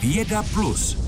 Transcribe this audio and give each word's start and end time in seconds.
Věda 0.00 0.42
Plus. 0.54 0.98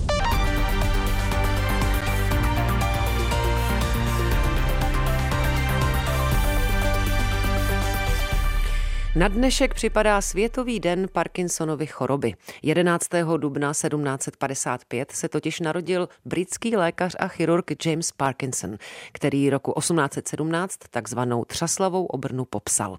Na 9.17 9.29
dnešek 9.29 9.75
připadá 9.75 10.21
Světový 10.21 10.81
den 10.81 11.09
Parkinsonovy 11.13 11.87
choroby. 11.87 12.35
11. 12.63 13.09
dubna 13.37 13.71
1755 13.71 15.13
se 15.13 15.29
totiž 15.29 15.61
narodil 15.61 16.09
britský 16.25 16.77
lékař 16.77 17.17
a 17.19 17.29
chirurg 17.29 17.87
James 17.87 18.13
Parkinson, 18.13 18.77
který 19.13 19.51
roku 19.51 19.73
1817 19.79 20.79
takzvanou 20.91 21.45
třaslavou 21.45 22.07
obrnu 22.07 22.45
popsal. 22.45 22.97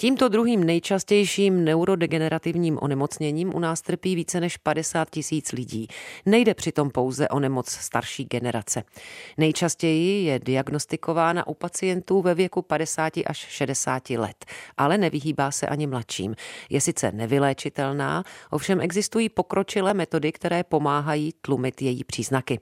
Tímto 0.00 0.28
druhým 0.28 0.64
nejčastějším 0.64 1.64
neurodegenerativním 1.64 2.78
onemocněním 2.82 3.54
u 3.54 3.58
nás 3.58 3.82
trpí 3.82 4.14
více 4.14 4.40
než 4.40 4.56
50 4.56 5.10
tisíc 5.10 5.52
lidí. 5.52 5.88
Nejde 6.26 6.54
přitom 6.54 6.90
pouze 6.90 7.28
o 7.28 7.40
nemoc 7.40 7.70
starší 7.70 8.24
generace. 8.24 8.82
Nejčastěji 9.36 10.24
je 10.24 10.38
diagnostikována 10.38 11.46
u 11.46 11.54
pacientů 11.54 12.22
ve 12.22 12.34
věku 12.34 12.62
50 12.62 13.12
až 13.26 13.38
60 13.38 14.10
let, 14.10 14.44
ale 14.76 14.98
nevyhýbá 14.98 15.50
se 15.50 15.66
ani 15.66 15.86
mladším. 15.86 16.34
Je 16.70 16.80
sice 16.80 17.12
nevyléčitelná, 17.12 18.24
ovšem 18.50 18.80
existují 18.80 19.28
pokročilé 19.28 19.94
metody, 19.94 20.32
které 20.32 20.64
pomáhají 20.64 21.32
tlumit 21.40 21.82
její 21.82 22.04
příznaky. 22.04 22.60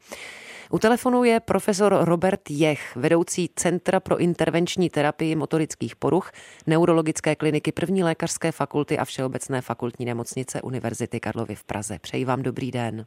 U 0.71 0.79
telefonu 0.79 1.25
je 1.25 1.41
profesor 1.41 1.97
Robert 2.01 2.41
Jech, 2.51 2.97
vedoucí 2.97 3.51
Centra 3.57 4.01
pro 4.01 4.17
intervenční 4.19 4.91
terapii 4.91 5.37
motorických 5.37 5.97
poruch, 5.97 6.33
neurologické 6.67 7.37
kliniky 7.37 7.73
první 7.73 8.05
lékařské 8.05 8.53
fakulty 8.53 8.99
a 8.99 9.05
Všeobecné 9.05 9.61
fakultní 9.61 10.07
nemocnice 10.07 10.63
Univerzity 10.63 11.21
Karlovy 11.21 11.55
v 11.55 11.65
Praze. 11.65 11.99
Přeji 11.99 12.25
vám 12.25 12.43
dobrý 12.43 12.71
den. 12.71 13.07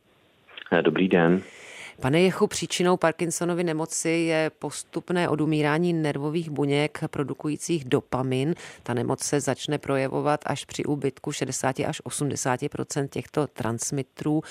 Dobrý 0.82 1.08
den. 1.08 1.42
Pane 2.02 2.22
Jechu, 2.22 2.48
příčinou 2.48 2.98
Parkinsonovy 2.98 3.64
nemoci 3.64 4.10
je 4.10 4.52
postupné 4.60 5.30
odumírání 5.30 5.94
nervových 5.94 6.50
buněk 6.50 7.00
produkujících 7.12 7.86
dopamin. 7.86 8.54
Ta 8.84 8.94
nemoc 8.94 9.20
se 9.20 9.40
začne 9.40 9.78
projevovat 9.78 10.40
až 10.46 10.66
při 10.66 10.84
úbytku 10.86 11.32
60 11.32 11.80
až 11.80 12.02
80% 12.02 13.08
těchto 13.08 13.48
transmitrů. 13.48 14.42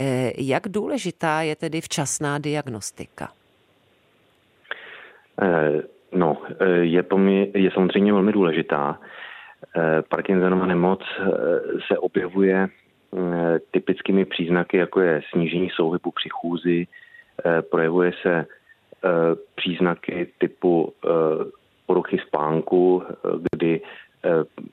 Eh, 0.00 0.32
jak 0.38 0.68
důležitá 0.68 1.42
je 1.42 1.56
tedy 1.56 1.80
včasná 1.80 2.38
diagnostika? 2.38 3.28
Eh, 5.42 5.82
no, 6.12 6.42
eh, 6.60 6.66
je, 6.68 7.02
pomě, 7.02 7.46
je 7.54 7.70
samozřejmě 7.74 8.12
velmi 8.12 8.32
důležitá. 8.32 8.98
Parkinsonova 10.08 10.66
nemoc 10.66 11.00
se 11.88 11.98
objevuje 11.98 12.68
typickými 13.70 14.24
příznaky, 14.24 14.76
jako 14.76 15.00
je 15.00 15.22
snížení 15.30 15.70
souhybu 15.70 16.10
při 16.10 16.28
chůzi, 16.28 16.86
eh, 17.44 17.62
projevuje 17.62 18.12
se 18.22 18.46
eh, 19.04 19.08
příznaky 19.54 20.32
typu 20.38 20.92
poruchy 21.86 22.18
spánku, 22.26 23.02
kdy 23.52 23.80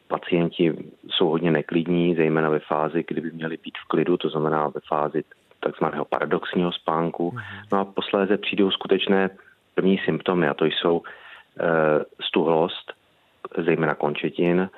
pacienti 0.08 0.74
jsou 1.10 1.30
hodně 1.30 1.52
neklidní, 1.52 2.16
zejména 2.16 2.50
ve 2.50 2.60
fázi, 2.60 3.06
kdy 3.08 3.22
by 3.22 3.32
měli 3.32 3.58
být 3.58 3.78
v 3.78 3.88
klidu, 3.88 4.18
to 4.18 4.30
znamená 4.30 4.68
ve 4.68 4.82
fázi 4.88 5.24
takzvaného 5.60 6.06
paradoxního 6.06 6.72
spánku. 6.72 7.32
Mhm. 7.32 7.44
No 7.72 7.80
a 7.80 7.86
posléze 7.86 8.38
přijdou 8.38 8.72
skutečné 8.72 9.30
první 9.76 9.98
symptomy 10.06 10.48
a 10.48 10.54
to 10.54 10.66
jsou 10.66 11.02
stuhlost, 12.22 12.94
zejména 13.58 13.96
končetin, 13.96 14.70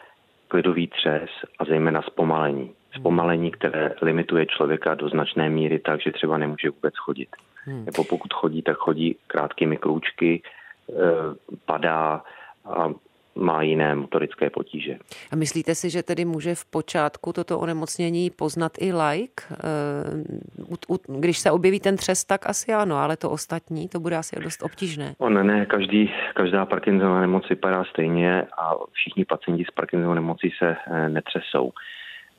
klidový 0.47 0.87
třes 0.87 1.29
a 1.59 1.65
zejména 1.65 2.01
zpomalení 2.01 2.71
zpomalení, 2.95 3.51
které 3.51 3.95
limituje 4.01 4.45
člověka 4.45 4.95
do 4.95 5.09
značné 5.09 5.49
míry 5.49 5.79
tak, 5.79 6.01
že 6.01 6.11
třeba 6.11 6.37
nemůže 6.37 6.69
vůbec 6.69 6.93
chodit. 6.97 7.29
Hmm. 7.65 7.85
Nebo 7.85 8.03
pokud 8.03 8.33
chodí, 8.33 8.61
tak 8.61 8.77
chodí 8.77 9.15
krátkými 9.27 9.77
krůčky, 9.77 10.41
eh, 10.41 10.95
padá 11.65 12.23
a 12.65 12.89
má 13.35 13.61
jiné 13.61 13.95
motorické 13.95 14.49
potíže. 14.49 14.97
A 15.31 15.35
myslíte 15.35 15.75
si, 15.75 15.89
že 15.89 16.03
tedy 16.03 16.25
může 16.25 16.55
v 16.55 16.65
počátku 16.65 17.33
toto 17.33 17.59
onemocnění 17.59 18.29
poznat 18.29 18.71
i 18.79 18.93
like? 18.93 19.43
Když 21.07 21.39
se 21.39 21.51
objeví 21.51 21.79
ten 21.79 21.97
třes, 21.97 22.25
tak 22.25 22.49
asi 22.49 22.73
ano, 22.73 22.95
ale 22.95 23.17
to 23.17 23.29
ostatní, 23.29 23.89
to 23.89 23.99
bude 23.99 24.15
asi 24.15 24.39
dost 24.39 24.63
obtížné. 24.63 25.15
On 25.17 25.47
ne, 25.47 25.65
každý, 25.65 26.11
každá 26.33 26.65
Parkinsonova 26.65 27.21
nemoc 27.21 27.49
vypadá 27.49 27.83
stejně 27.83 28.43
a 28.57 28.71
všichni 28.91 29.25
pacienti 29.25 29.65
s 29.65 29.71
Parkinsonovou 29.71 30.13
nemocí 30.13 30.51
se 30.57 30.75
eh, 30.87 31.09
netřesou. 31.09 31.71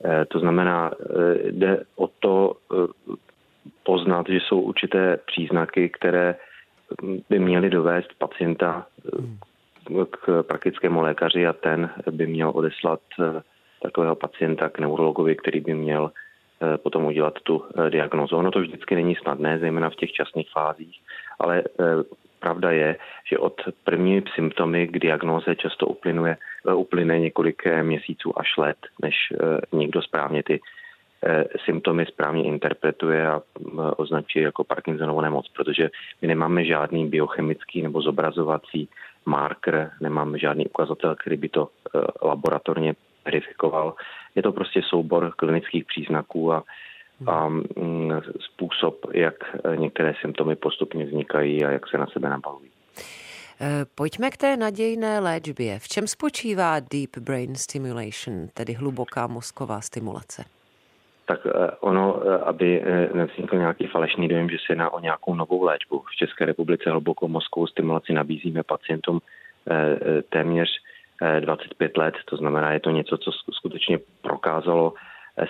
Eh, 0.05 0.25
to 0.25 0.39
znamená, 0.39 0.91
eh, 0.91 1.51
jde 1.51 1.83
o 1.95 2.07
to 2.07 2.53
eh, 2.73 3.15
poznat, 3.83 4.25
že 4.29 4.37
jsou 4.37 4.61
určité 4.61 5.17
příznaky, 5.25 5.89
které 5.89 6.35
by 7.29 7.39
měly 7.39 7.69
dovést 7.69 8.13
pacienta 8.17 8.87
k 10.09 10.43
praktickému 10.43 11.01
lékaři 11.01 11.47
a 11.47 11.53
ten 11.53 11.89
by 12.11 12.27
měl 12.27 12.51
odeslat 12.55 12.99
takového 13.81 14.15
pacienta 14.15 14.69
k 14.69 14.79
neurologovi, 14.79 15.35
který 15.35 15.59
by 15.59 15.73
měl 15.73 16.11
potom 16.83 17.05
udělat 17.05 17.33
tu 17.43 17.63
diagnozu. 17.89 18.37
Ono 18.37 18.51
to 18.51 18.59
vždycky 18.59 18.95
není 18.95 19.15
snadné, 19.15 19.59
zejména 19.59 19.89
v 19.89 19.95
těch 19.95 20.11
časných 20.11 20.49
fázích, 20.51 20.99
ale 21.39 21.63
pravda 22.39 22.71
je, 22.71 22.97
že 23.31 23.37
od 23.37 23.61
první 23.83 24.23
symptomy 24.35 24.87
k 24.87 24.99
diagnoze 24.99 25.55
často 25.55 25.87
uplynuje, 25.87 26.37
uplyne 26.65 27.19
několik 27.19 27.65
eh, 27.65 27.83
měsíců 27.83 28.39
až 28.39 28.57
let, 28.57 28.77
než 29.01 29.15
eh, 29.33 29.77
někdo 29.77 30.01
správně 30.01 30.43
ty 30.43 30.59
symptomy 31.65 32.05
správně 32.05 32.43
interpretuje 32.43 33.27
a 33.27 33.41
označuje 33.97 34.43
jako 34.43 34.63
Parkinsonovu 34.63 35.21
nemoc, 35.21 35.49
protože 35.49 35.89
my 36.21 36.27
nemáme 36.27 36.65
žádný 36.65 37.07
biochemický 37.07 37.81
nebo 37.81 38.01
zobrazovací 38.01 38.89
marker, 39.25 39.91
nemáme 40.01 40.39
žádný 40.39 40.65
ukazatel, 40.65 41.15
který 41.15 41.37
by 41.37 41.49
to 41.49 41.67
laboratorně 42.21 42.93
verifikoval. 43.25 43.93
Je 44.35 44.43
to 44.43 44.51
prostě 44.51 44.81
soubor 44.81 45.33
klinických 45.35 45.85
příznaků 45.85 46.53
a 46.53 46.63
a 47.27 47.47
mm, 47.47 48.11
způsob, 48.39 49.05
jak 49.13 49.35
některé 49.75 50.13
symptomy 50.21 50.55
postupně 50.55 51.05
vznikají 51.05 51.65
a 51.65 51.71
jak 51.71 51.87
se 51.87 51.97
na 51.97 52.07
sebe 52.07 52.29
nabalují. 52.29 52.70
Eh, 53.63 53.85
pojďme 53.95 54.29
k 54.29 54.37
té 54.37 54.57
nadějné 54.57 55.19
léčbě. 55.19 55.79
V 55.79 55.87
čem 55.87 56.07
spočívá 56.07 56.79
deep 56.79 57.17
brain 57.17 57.55
stimulation, 57.55 58.47
tedy 58.53 58.73
hluboká 58.73 59.27
mozková 59.27 59.81
stimulace? 59.81 60.45
Tak 61.25 61.39
eh, 61.45 61.71
ono, 61.79 62.21
eh, 62.25 62.37
aby 62.37 62.83
nevznikl 63.13 63.55
nějaký 63.55 63.87
falešný 63.87 64.27
dojem, 64.27 64.49
že 64.49 64.57
se 64.57 64.73
jedná 64.73 64.93
o 64.93 64.99
nějakou 64.99 65.35
novou 65.35 65.63
léčbu. 65.63 65.99
V 65.99 66.15
České 66.15 66.45
republice 66.45 66.89
hlubokou 66.89 67.27
mozkovou 67.27 67.67
stimulaci 67.67 68.13
nabízíme 68.13 68.63
pacientům 68.63 69.19
téměř 70.29 70.69
25 71.39 71.97
let, 71.97 72.13
to 72.25 72.37
znamená, 72.37 72.71
je 72.71 72.79
to 72.79 72.89
něco, 72.89 73.17
co 73.17 73.31
skutečně 73.51 73.99
prokázalo 74.21 74.93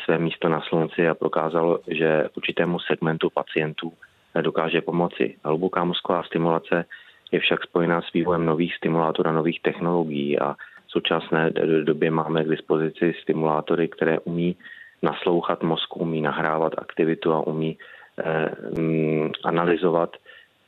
své 0.06 0.18
místo 0.18 0.50
na 0.50 0.62
slunci 0.62 1.08
a 1.08 1.16
prokázalo, 1.16 1.80
že 1.88 2.30
určitému 2.38 2.80
segmentu 2.80 3.30
pacientů 3.30 3.94
dokáže 4.42 4.82
pomoci. 4.82 5.36
Hluboká 5.44 5.84
mozková 5.84 6.24
stimulace 6.24 6.86
je 7.32 7.40
však 7.40 7.64
spojená 7.64 8.02
s 8.02 8.14
vývojem 8.14 8.46
nových 8.46 8.76
stimulátorů 8.76 9.30
a 9.30 9.32
nových 9.32 9.62
technologií 9.62 10.40
a 10.40 10.54
v 10.88 10.92
současné 10.92 11.50
době 11.84 12.12
máme 12.12 12.44
k 12.44 12.50
dispozici 12.50 13.14
stimulátory, 13.22 13.88
které 13.88 14.20
umí 14.20 14.56
naslouchat 15.02 15.64
mozku, 15.64 16.00
umí 16.00 16.22
nahrávat 16.22 16.74
aktivitu 16.78 17.34
a 17.34 17.48
umí 17.48 17.78
eh, 18.20 18.52
mm, 18.80 19.32
analyzovat 19.44 20.16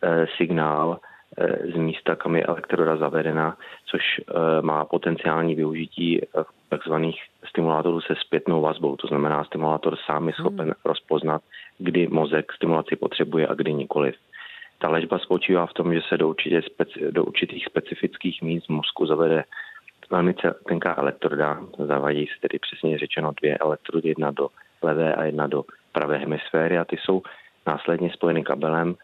eh, 0.04 0.28
signál 0.38 1.00
Eh, 1.38 1.72
z 1.74 1.76
místa, 1.76 2.16
kam 2.16 2.36
je 2.36 2.44
elektroda 2.44 2.98
zavedena, 2.98 3.58
což 3.86 4.02
eh, 4.20 4.62
má 4.62 4.86
potenciální 4.86 5.56
využití 5.56 6.22
eh, 6.22 6.28
takzvaných 6.70 7.22
stimulátorů 7.50 8.02
se 8.02 8.14
zpětnou 8.16 8.62
vazbou. 8.62 8.96
To 8.96 9.08
znamená, 9.08 9.44
stimulátor 9.44 9.98
sám 10.06 10.28
je 10.28 10.34
schopen 10.34 10.66
hmm. 10.66 10.74
rozpoznat, 10.86 11.42
kdy 11.78 12.08
mozek 12.08 12.54
stimulaci 12.54 12.96
potřebuje 12.96 13.48
a 13.48 13.54
kdy 13.54 13.74
nikoliv. 13.74 14.16
Ta 14.84 14.90
léčba 14.90 15.20
spočívá 15.20 15.66
v 15.66 15.74
tom, 15.74 15.94
že 15.94 16.02
se 16.10 16.18
do, 16.18 16.30
určitě 16.30 16.62
do 17.12 17.24
určitých 17.24 17.66
specifických 17.66 18.42
míst 18.42 18.70
mozku 18.70 19.06
zavede 19.06 19.44
velmi 20.12 20.36
tenká 20.68 20.96
elektroda. 20.98 21.60
Zavadí 21.88 22.28
se 22.28 22.42
tedy 22.42 22.60
přesně 22.60 22.98
řečeno 22.98 23.32
dvě 23.42 23.58
elektrody, 23.58 24.10
jedna 24.10 24.32
do 24.32 24.48
levé 24.82 25.16
a 25.16 25.24
jedna 25.24 25.48
do 25.48 25.64
pravé 25.92 26.18
hemisféry 26.18 26.78
a 26.78 26.86
ty 26.86 26.98
jsou 26.98 27.22
následně 27.68 28.10
spojeny 28.10 28.44
kabelem 28.44 28.96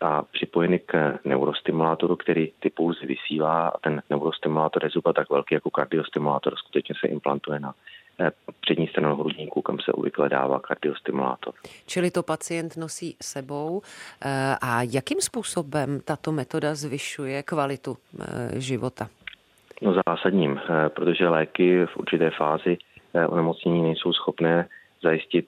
a 0.00 0.22
připojeny 0.22 0.78
k 0.78 1.18
neurostimulátoru, 1.24 2.16
který 2.16 2.52
ty 2.60 2.70
pulzy 2.70 3.06
vysílá 3.06 3.68
a 3.68 3.78
ten 3.78 4.02
neurostimulátor 4.10 4.84
je 4.84 4.90
zhruba 4.90 5.12
tak 5.12 5.30
velký 5.30 5.54
jako 5.54 5.70
kardiostimulátor, 5.70 6.56
skutečně 6.56 6.94
se 7.00 7.08
implantuje 7.08 7.60
na 7.60 7.74
přední 8.60 8.86
stranu 8.86 9.16
hrudníku, 9.16 9.62
kam 9.62 9.78
se 9.78 9.92
obvykle 9.92 10.28
dává 10.28 10.60
kardiostimulátor. 10.60 11.54
Čili 11.86 12.10
to 12.10 12.22
pacient 12.22 12.76
nosí 12.76 13.16
sebou. 13.22 13.82
Eh, 14.24 14.56
a 14.62 14.82
jakým 14.82 15.20
způsobem 15.20 16.00
tato 16.04 16.32
metoda 16.32 16.74
zvyšuje 16.74 17.42
kvalitu 17.42 17.96
eh, 18.20 18.60
života? 18.60 19.08
No 19.82 19.94
zásadním, 20.06 20.60
protože 20.88 21.28
léky 21.28 21.86
v 21.86 21.96
určité 21.96 22.30
fázi 22.30 22.78
onemocnění 23.28 23.82
nejsou 23.82 24.12
schopné 24.12 24.68
zajistit 25.02 25.46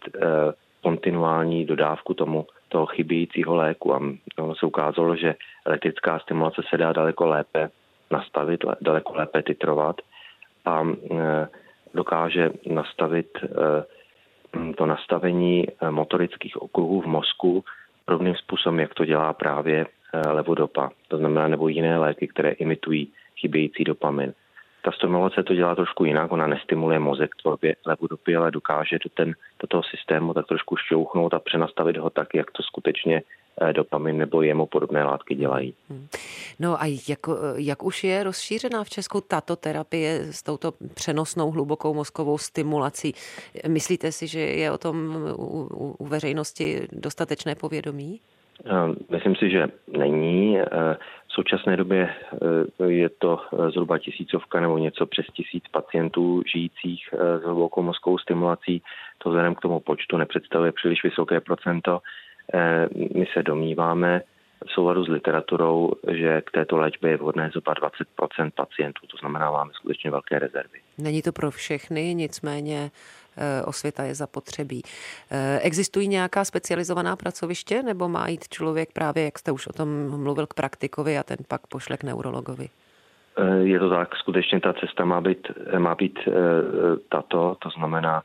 kontinuální 0.82 1.64
dodávku 1.64 2.14
tomu 2.14 2.46
toho 2.68 2.86
chybějícího 2.86 3.54
léku. 3.54 3.94
A 3.94 4.00
ono 4.38 4.54
se 4.54 4.66
ukázalo, 4.66 5.16
že 5.16 5.34
elektrická 5.66 6.18
stimulace 6.18 6.62
se 6.70 6.76
dá 6.76 6.92
daleko 6.92 7.26
lépe 7.26 7.70
nastavit, 8.10 8.64
daleko 8.80 9.14
lépe 9.14 9.42
titrovat 9.42 9.96
a 10.64 10.82
dokáže 11.94 12.50
nastavit 12.66 13.38
to 14.76 14.86
nastavení 14.86 15.66
motorických 15.90 16.62
okruhů 16.62 17.00
v 17.00 17.06
mozku 17.06 17.64
rovným 18.08 18.34
způsobem, 18.34 18.80
jak 18.80 18.94
to 18.94 19.04
dělá 19.04 19.32
právě 19.32 19.86
levodopa, 20.30 20.90
to 21.08 21.18
znamená 21.18 21.48
nebo 21.48 21.68
jiné 21.68 21.98
léky, 21.98 22.28
které 22.28 22.50
imitují 22.50 23.12
chybějící 23.36 23.84
dopamin. 23.84 24.32
Ta 24.82 24.92
stimulace 24.92 25.42
to 25.42 25.54
dělá 25.54 25.74
trošku 25.74 26.04
jinak, 26.04 26.32
ona 26.32 26.46
nestimuluje 26.46 26.98
mozek 26.98 27.34
tvorbě 27.42 27.76
levodopy, 27.86 28.36
ale 28.36 28.50
dokáže 28.50 28.98
do, 29.04 29.10
ten, 29.14 29.34
do 29.60 29.66
toho 29.66 29.82
systému 29.82 30.34
tak 30.34 30.46
trošku 30.46 30.76
šťouchnout 30.76 31.34
a 31.34 31.38
přenastavit 31.38 31.96
ho 31.96 32.10
tak, 32.10 32.34
jak 32.34 32.50
to 32.50 32.62
skutečně 32.62 33.16
eh, 33.16 33.39
dopamin 33.72 34.18
nebo 34.18 34.42
jemu 34.42 34.66
podobné 34.66 35.04
látky 35.04 35.34
dělají. 35.34 35.74
Hmm. 35.90 36.06
No 36.60 36.82
a 36.82 36.86
jak, 37.08 37.18
jak 37.56 37.82
už 37.82 38.04
je 38.04 38.22
rozšířená 38.22 38.84
v 38.84 38.90
Česku 38.90 39.20
tato 39.20 39.56
terapie 39.56 40.20
s 40.30 40.42
touto 40.42 40.72
přenosnou 40.94 41.50
hlubokou 41.50 41.94
mozkovou 41.94 42.38
stimulací? 42.38 43.14
Myslíte 43.68 44.12
si, 44.12 44.26
že 44.26 44.40
je 44.40 44.70
o 44.70 44.78
tom 44.78 45.16
u, 45.36 45.94
u 45.98 46.06
veřejnosti 46.06 46.88
dostatečné 46.92 47.54
povědomí? 47.54 48.20
Eh, 48.66 48.94
myslím 49.10 49.36
si, 49.36 49.50
že 49.50 49.66
není. 49.88 50.60
Eh, 50.60 50.66
v 51.28 51.32
současné 51.32 51.76
době 51.76 52.10
eh, 52.80 52.84
je 52.86 53.08
to 53.08 53.38
zhruba 53.72 53.98
tisícovka 53.98 54.60
nebo 54.60 54.78
něco 54.78 55.06
přes 55.06 55.26
tisíc 55.26 55.64
pacientů 55.70 56.42
žijících 56.52 57.14
s 57.40 57.44
hlubokou 57.44 57.82
mozkovou 57.82 58.18
stimulací. 58.18 58.82
To 59.18 59.28
vzhledem 59.28 59.54
k 59.54 59.60
tomu 59.60 59.80
počtu 59.80 60.16
nepředstavuje 60.16 60.72
příliš 60.72 61.02
vysoké 61.02 61.40
procento. 61.40 62.00
My 63.14 63.26
se 63.32 63.42
domníváme, 63.42 64.22
v 64.66 64.70
souladu 64.70 65.04
s 65.04 65.08
literaturou, 65.08 65.92
že 66.10 66.40
k 66.40 66.50
této 66.50 66.76
léčbě 66.76 67.10
je 67.10 67.16
vhodné 67.16 67.48
zhruba 67.48 67.74
20% 67.74 68.50
pacientů, 68.54 69.06
to 69.06 69.16
znamená, 69.16 69.50
máme 69.50 69.70
skutečně 69.74 70.10
velké 70.10 70.38
rezervy. 70.38 70.78
Není 70.98 71.22
to 71.22 71.32
pro 71.32 71.50
všechny, 71.50 72.14
nicméně 72.14 72.90
Eh, 73.36 73.62
osvěta 73.64 74.02
je 74.02 74.14
zapotřebí. 74.14 74.82
Eh, 75.30 75.60
existují 75.60 76.08
nějaká 76.08 76.44
specializovaná 76.44 77.16
pracoviště 77.16 77.82
nebo 77.82 78.08
má 78.08 78.28
jít 78.28 78.48
člověk 78.48 78.92
právě, 78.92 79.24
jak 79.24 79.38
jste 79.38 79.52
už 79.52 79.66
o 79.66 79.72
tom 79.72 79.88
mluvil, 80.22 80.46
k 80.46 80.54
praktikovi 80.54 81.18
a 81.18 81.22
ten 81.22 81.36
pak 81.48 81.66
pošle 81.66 81.96
k 81.96 82.04
neurologovi? 82.04 82.68
Eh, 83.38 83.58
je 83.62 83.78
to 83.78 83.90
tak, 83.90 84.16
skutečně 84.16 84.60
ta 84.60 84.72
cesta 84.72 85.04
má 85.04 85.20
být, 85.20 85.48
má 85.78 85.94
být 85.94 86.18
tato, 87.08 87.56
to 87.58 87.68
znamená, 87.78 88.22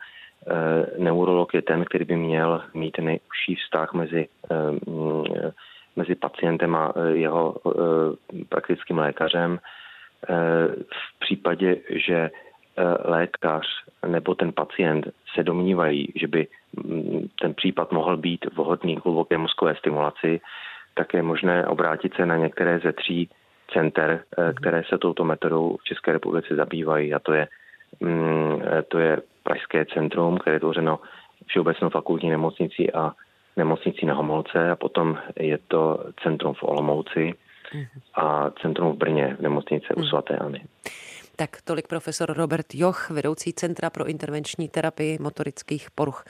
neurolog 0.98 1.54
je 1.54 1.62
ten, 1.62 1.86
který 1.86 2.06
by 2.06 2.16
měl 2.16 2.64
mít 2.74 2.98
nejužší 2.98 3.56
vztah 3.56 3.94
mezi, 3.94 4.28
mezi 5.96 6.16
pacientem 6.16 6.76
a 6.76 6.94
jeho 7.14 7.56
praktickým 8.50 8.98
lékařem. 8.98 9.60
V 10.92 11.20
případě, 11.20 11.78
že 11.90 12.32
lékař 13.06 13.68
nebo 14.08 14.36
ten 14.36 14.52
pacient 14.52 15.08
se 15.36 15.44
domnívají, 15.44 16.14
že 16.16 16.28
by 16.28 16.48
mm, 16.84 17.28
ten 17.42 17.54
případ 17.54 17.92
mohl 17.92 18.18
být 18.18 18.46
vhodný 18.54 18.96
k 18.96 19.06
hluboké 19.06 19.38
mozkové 19.38 19.76
stimulaci, 19.76 20.42
tak 20.94 21.14
je 21.14 21.22
možné 21.22 21.68
obrátit 21.68 22.14
se 22.14 22.26
na 22.26 22.38
některé 22.38 22.80
ze 22.80 22.94
tří 22.94 23.30
center, 23.74 24.24
eh, 24.38 24.54
které 24.54 24.84
se 24.90 24.98
touto 24.98 25.24
metodou 25.24 25.78
v 25.78 25.84
České 25.84 26.12
republice 26.12 26.56
zabývají. 26.56 27.14
A 27.14 27.20
to 27.20 27.34
je, 27.34 27.44
eh, 27.44 27.48
to 28.88 29.00
je 29.00 29.22
Pražské 29.44 29.86
centrum, 29.86 30.38
které 30.38 30.56
je 30.56 30.60
tvořeno 30.60 31.00
Všeobecnou 31.46 31.90
fakultní 31.90 32.30
nemocnicí 32.30 32.94
a 32.94 33.12
nemocnicí 33.58 34.06
na 34.06 34.14
Homolce 34.14 34.72
a 34.72 34.76
potom 34.76 35.18
je 35.40 35.58
to 35.68 36.06
centrum 36.24 36.54
v 36.54 36.64
Olomouci 36.64 37.34
mhm. 37.74 37.86
a 38.14 38.52
centrum 38.62 38.92
v 38.92 38.98
Brně 38.98 39.36
v 39.40 39.42
nemocnice 39.42 39.94
u 39.96 40.00
mhm. 40.00 40.10
svatéAny. 40.10 40.66
Tak 41.36 41.62
tolik 41.64 41.88
profesor 41.88 42.34
Robert 42.34 42.66
Joch, 42.74 43.10
vedoucí 43.10 43.54
Centra 43.54 43.90
pro 43.90 44.06
intervenční 44.06 44.70
terapii 44.70 45.18
motorických 45.22 45.92
poruch 45.92 46.26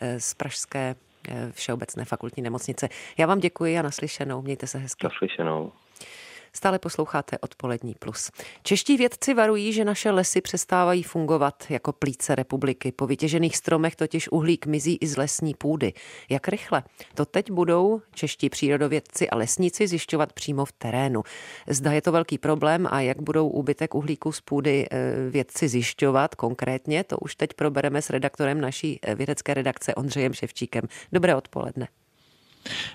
eh, 0.00 0.20
z 0.20 0.34
Pražské 0.34 0.94
eh, 1.28 1.52
Všeobecné 1.52 2.04
fakultní 2.04 2.42
nemocnice. 2.42 2.88
Já 3.18 3.26
vám 3.26 3.38
děkuji 3.38 3.78
a 3.78 3.82
naslyšenou. 3.82 4.42
Mějte 4.42 4.66
se 4.66 4.78
hezky. 4.78 5.06
Naslyšenou. 5.06 5.72
Stále 6.56 6.78
posloucháte 6.78 7.38
Odpolední 7.38 7.94
plus. 7.98 8.30
Čeští 8.62 8.96
vědci 8.96 9.34
varují, 9.34 9.72
že 9.72 9.84
naše 9.84 10.10
lesy 10.10 10.40
přestávají 10.40 11.02
fungovat 11.02 11.64
jako 11.68 11.92
plíce 11.92 12.34
republiky. 12.34 12.92
Po 12.92 13.06
vytěžených 13.06 13.56
stromech 13.56 13.96
totiž 13.96 14.28
uhlík 14.28 14.66
mizí 14.66 14.98
i 15.00 15.06
z 15.06 15.16
lesní 15.16 15.54
půdy. 15.54 15.92
Jak 16.30 16.48
rychle? 16.48 16.82
To 17.14 17.24
teď 17.24 17.50
budou 17.50 18.00
čeští 18.14 18.50
přírodovědci 18.50 19.30
a 19.30 19.36
lesníci 19.36 19.88
zjišťovat 19.88 20.32
přímo 20.32 20.64
v 20.64 20.72
terénu. 20.72 21.22
Zda 21.68 21.92
je 21.92 22.02
to 22.02 22.12
velký 22.12 22.38
problém 22.38 22.88
a 22.90 23.00
jak 23.00 23.22
budou 23.22 23.48
úbytek 23.48 23.94
uhlíku 23.94 24.32
z 24.32 24.40
půdy 24.40 24.86
eh, 24.90 25.30
vědci 25.30 25.68
zjišťovat 25.68 26.34
konkrétně, 26.34 27.04
to 27.04 27.18
už 27.18 27.36
teď 27.36 27.54
probereme 27.54 28.02
s 28.02 28.10
redaktorem 28.10 28.60
naší 28.60 28.98
eh, 29.02 29.14
vědecké 29.14 29.54
redakce 29.54 29.94
Ondřejem 29.94 30.32
Ševčíkem. 30.32 30.82
Dobré 31.12 31.36
odpoledne. 31.36 31.88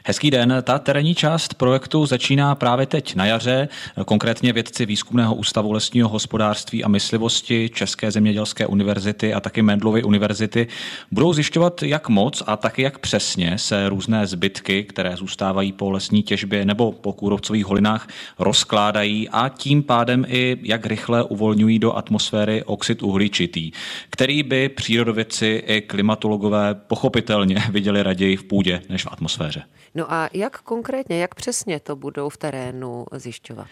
Hezký 0.06 0.32
den. 0.32 0.54
Ta 0.64 0.80
terénní 0.80 1.16
část 1.16 1.54
projektu 1.54 2.06
začíná 2.06 2.56
právě 2.56 2.86
teď 2.86 3.16
na 3.16 3.26
jaře. 3.26 3.68
Konkrétně 4.06 4.54
vědci 4.54 4.86
Výzkumného 4.86 5.36
ústavu 5.36 5.72
lesního 5.72 6.10
hospodářství 6.10 6.84
a 6.84 6.88
myslivosti 6.88 7.70
České 7.74 8.12
zemědělské 8.12 8.68
univerzity 8.68 9.34
a 9.34 9.40
taky 9.40 9.62
Mendlovy 9.62 10.04
univerzity 10.04 10.68
budou 11.12 11.34
zjišťovat, 11.34 11.84
jak 11.84 12.10
moc 12.10 12.44
a 12.48 12.58
taky 12.58 12.82
jak 12.82 13.00
přesně 13.00 13.58
se 13.58 13.90
různé 13.90 14.28
zbytky, 14.28 14.84
které 14.84 15.18
zůstávají 15.18 15.72
po 15.72 15.92
lesní 15.92 16.24
těžbě 16.24 16.66
nebo 16.66 16.92
po 16.92 17.14
kůrovcových 17.14 17.66
holinách, 17.66 18.08
rozkládají 18.40 19.30
a 19.30 19.50
tím 19.50 19.84
pádem 19.84 20.26
i 20.28 20.58
jak 20.62 20.86
rychle 20.86 21.24
uvolňují 21.24 21.80
do 21.80 21.98
atmosféry 21.98 22.64
oxid 22.64 23.04
uhličitý, 23.04 23.72
který 24.10 24.44
by 24.44 24.70
přírodovědci 24.70 25.64
i 25.68 25.82
klimatologové 25.82 26.76
pochopitelně 26.76 27.64
viděli 27.72 28.04
raději 28.04 28.38
v 28.38 28.44
půdě 28.44 28.82
než 28.90 29.04
v 29.04 29.08
atmosféře. 29.12 29.59
No 29.96 30.14
a 30.14 30.30
jak 30.34 30.62
konkrétně, 30.62 31.22
jak 31.22 31.36
přesně 31.36 31.80
to 31.80 31.96
budou 31.96 32.30
v 32.30 32.38
terénu 32.38 33.06
zjišťovat? 33.12 33.68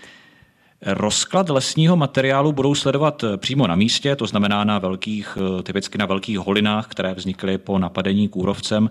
Rozklad 0.81 1.49
lesního 1.49 1.95
materiálu 1.95 2.51
budou 2.51 2.75
sledovat 2.75 3.23
přímo 3.37 3.67
na 3.67 3.75
místě, 3.75 4.15
to 4.15 4.25
znamená 4.25 4.63
na 4.63 4.79
velkých, 4.79 5.37
typicky 5.63 5.97
na 5.97 6.05
velkých 6.05 6.39
holinách, 6.39 6.87
které 6.87 7.13
vznikly 7.13 7.57
po 7.57 7.79
napadení 7.79 8.27
kůrovcem. 8.27 8.89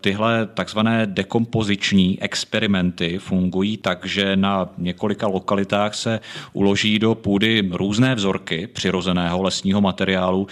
Tyhle 0.00 0.46
takzvané 0.46 1.06
dekompoziční 1.06 2.22
experimenty 2.22 3.18
fungují 3.18 3.76
tak, 3.76 4.06
že 4.06 4.36
na 4.36 4.68
několika 4.78 5.26
lokalitách 5.26 5.94
se 5.94 6.20
uloží 6.52 6.98
do 6.98 7.14
půdy 7.14 7.68
různé 7.72 8.14
vzorky 8.14 8.66
přirozeného 8.66 9.42
lesního 9.42 9.80
materiálu, 9.80 10.46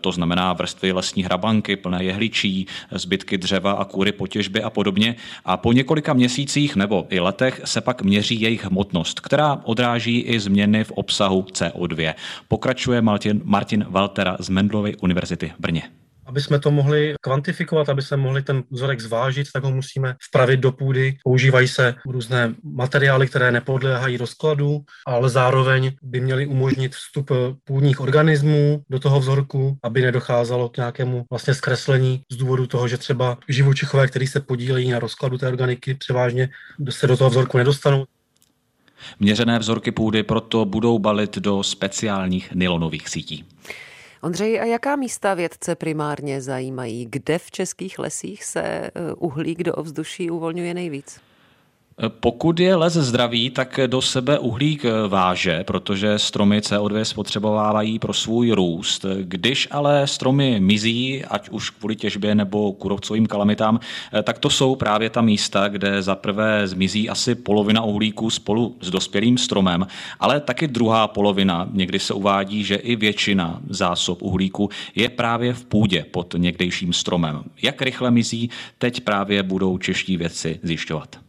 to 0.00 0.12
znamená 0.12 0.52
vrstvy 0.52 0.92
lesní 0.92 1.22
hrabanky, 1.22 1.76
plné 1.76 2.04
jehličí, 2.04 2.66
zbytky 2.90 3.38
dřeva 3.38 3.72
a 3.72 3.84
kůry 3.84 4.12
po 4.12 4.26
těžbě 4.26 4.62
a 4.62 4.70
podobně. 4.70 5.16
A 5.44 5.56
po 5.56 5.72
několika 5.72 6.12
měsících 6.12 6.76
nebo 6.76 7.06
i 7.10 7.20
letech 7.20 7.60
se 7.64 7.80
pak 7.80 8.02
měří 8.02 8.40
jejich 8.40 8.64
hmotnost, 8.64 9.20
která 9.20 9.60
odráží 9.64 9.95
odráží 9.96 10.20
i 10.20 10.40
změny 10.40 10.84
v 10.84 10.92
obsahu 10.92 11.42
CO2. 11.42 12.14
Pokračuje 12.48 13.02
Martin, 13.02 13.40
Martin 13.44 13.84
Waltera 13.88 14.36
z 14.40 14.48
Mendlovy 14.48 14.96
univerzity 14.96 15.52
v 15.56 15.60
Brně. 15.60 15.82
Aby 16.26 16.40
jsme 16.40 16.58
to 16.58 16.70
mohli 16.70 17.14
kvantifikovat, 17.20 17.88
aby 17.88 18.02
se 18.02 18.16
mohli 18.16 18.42
ten 18.42 18.62
vzorek 18.70 19.00
zvážit, 19.00 19.46
tak 19.52 19.64
ho 19.64 19.70
musíme 19.70 20.14
vpravit 20.28 20.60
do 20.60 20.72
půdy. 20.72 21.16
Používají 21.24 21.68
se 21.68 21.94
různé 22.06 22.54
materiály, 22.64 23.26
které 23.26 23.52
nepodléhají 23.52 24.16
rozkladu, 24.16 24.80
ale 25.06 25.28
zároveň 25.28 25.92
by 26.02 26.20
měly 26.20 26.46
umožnit 26.46 26.94
vstup 26.94 27.30
půdních 27.64 28.00
organismů 28.00 28.82
do 28.90 28.98
toho 28.98 29.20
vzorku, 29.20 29.78
aby 29.82 30.02
nedocházelo 30.02 30.68
k 30.68 30.76
nějakému 30.76 31.24
vlastně 31.30 31.54
zkreslení 31.54 32.20
z 32.32 32.36
důvodu 32.36 32.66
toho, 32.66 32.88
že 32.88 32.98
třeba 32.98 33.38
živočichové, 33.48 34.06
který 34.06 34.26
se 34.26 34.40
podílejí 34.40 34.90
na 34.90 34.98
rozkladu 34.98 35.38
té 35.38 35.48
organiky, 35.48 35.94
převážně 35.94 36.48
se 36.90 37.06
do 37.06 37.16
toho 37.16 37.30
vzorku 37.30 37.58
nedostanou. 37.58 38.04
Měřené 39.20 39.58
vzorky 39.58 39.92
půdy 39.92 40.22
proto 40.22 40.64
budou 40.64 40.98
balit 40.98 41.38
do 41.38 41.62
speciálních 41.62 42.52
nylonových 42.54 43.08
sítí. 43.08 43.44
Ondřej, 44.22 44.60
a 44.60 44.64
jaká 44.64 44.96
místa 44.96 45.34
vědce 45.34 45.74
primárně 45.74 46.42
zajímají? 46.42 47.06
Kde 47.10 47.38
v 47.38 47.50
českých 47.50 47.98
lesích 47.98 48.44
se 48.44 48.62
eh, 48.62 48.90
uhlík 49.16 49.62
do 49.62 49.74
ovzduší 49.74 50.30
uvolňuje 50.30 50.74
nejvíc? 50.74 51.20
Pokud 52.20 52.60
je 52.60 52.76
les 52.76 52.92
zdravý, 52.92 53.50
tak 53.50 53.80
do 53.86 54.02
sebe 54.02 54.38
uhlík 54.38 54.84
váže, 55.08 55.64
protože 55.64 56.18
stromy 56.18 56.58
CO2 56.58 57.02
spotřebovávají 57.02 57.98
pro 57.98 58.12
svůj 58.12 58.50
růst. 58.50 59.06
Když 59.22 59.68
ale 59.70 60.06
stromy 60.06 60.60
mizí, 60.60 61.24
ať 61.24 61.48
už 61.48 61.70
kvůli 61.70 61.96
těžbě 61.96 62.34
nebo 62.34 62.72
kurovcovým 62.72 63.26
kalamitám, 63.26 63.80
tak 64.22 64.38
to 64.38 64.50
jsou 64.50 64.76
právě 64.76 65.10
ta 65.10 65.20
místa, 65.20 65.68
kde 65.68 66.02
zaprvé 66.02 66.68
zmizí 66.68 67.08
asi 67.08 67.34
polovina 67.34 67.82
uhlíku 67.82 68.30
spolu 68.30 68.76
s 68.80 68.90
dospělým 68.90 69.38
stromem, 69.38 69.86
ale 70.20 70.40
taky 70.40 70.68
druhá 70.68 71.08
polovina, 71.08 71.68
někdy 71.72 71.98
se 71.98 72.14
uvádí, 72.14 72.64
že 72.64 72.74
i 72.74 72.96
většina 72.96 73.60
zásob 73.68 74.22
uhlíku 74.22 74.70
je 74.94 75.08
právě 75.08 75.54
v 75.54 75.64
půdě 75.64 76.04
pod 76.10 76.34
někdejším 76.38 76.92
stromem. 76.92 77.42
Jak 77.62 77.82
rychle 77.82 78.10
mizí, 78.10 78.50
teď 78.78 79.00
právě 79.00 79.42
budou 79.42 79.78
čeští 79.78 80.16
vědci 80.16 80.60
zjišťovat. 80.62 81.25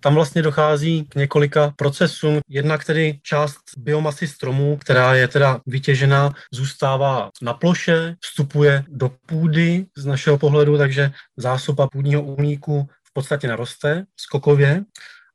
Tam 0.00 0.14
vlastně 0.14 0.42
dochází 0.42 1.04
k 1.04 1.14
několika 1.14 1.72
procesům. 1.76 2.40
Jednak 2.48 2.84
tedy 2.84 3.18
část 3.22 3.56
biomasy 3.78 4.26
stromů, 4.26 4.76
která 4.76 5.14
je 5.14 5.28
teda 5.28 5.60
vytěžena, 5.66 6.32
zůstává 6.52 7.30
na 7.42 7.54
ploše, 7.54 8.14
vstupuje 8.20 8.84
do 8.88 9.10
půdy 9.26 9.86
z 9.96 10.06
našeho 10.06 10.38
pohledu, 10.38 10.78
takže 10.78 11.10
zásoba 11.36 11.88
půdního 11.88 12.22
uhlíku 12.22 12.88
v 13.04 13.12
podstatě 13.12 13.48
naroste 13.48 14.04
skokově 14.16 14.84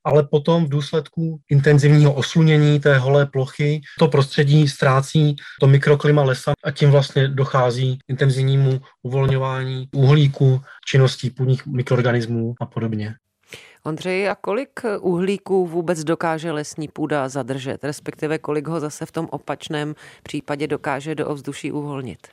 ale 0.06 0.24
potom 0.24 0.66
v 0.66 0.70
důsledku 0.70 1.40
intenzivního 1.50 2.14
oslunění 2.14 2.80
té 2.80 2.98
holé 2.98 3.26
plochy 3.26 3.82
to 4.00 4.08
prostředí 4.08 4.68
ztrácí 4.68 5.36
to 5.60 5.68
mikroklima 5.68 6.24
lesa 6.24 6.54
a 6.64 6.72
tím 6.72 6.92
vlastně 6.92 7.28
dochází 7.28 8.00
intenzivnímu 8.08 8.82
uvolňování 9.04 9.90
uhlíku, 9.96 10.62
činností 10.88 11.30
půdních 11.30 11.66
mikroorganismů 11.66 12.56
a 12.62 12.66
podobně. 12.66 13.16
Ondřej, 13.86 14.30
a 14.30 14.36
kolik 14.36 14.80
uhlíků 15.00 15.68
vůbec 15.68 16.04
dokáže 16.04 16.52
lesní 16.52 16.88
půda 16.88 17.30
zadržet, 17.30 17.84
respektive 17.84 18.38
kolik 18.38 18.68
ho 18.68 18.80
zase 18.80 19.06
v 19.06 19.12
tom 19.12 19.28
opačném 19.32 19.96
případě 20.24 20.68
dokáže 20.68 21.16
do 21.16 21.28
ovzduší 21.28 21.72
uvolnit? 21.72 22.28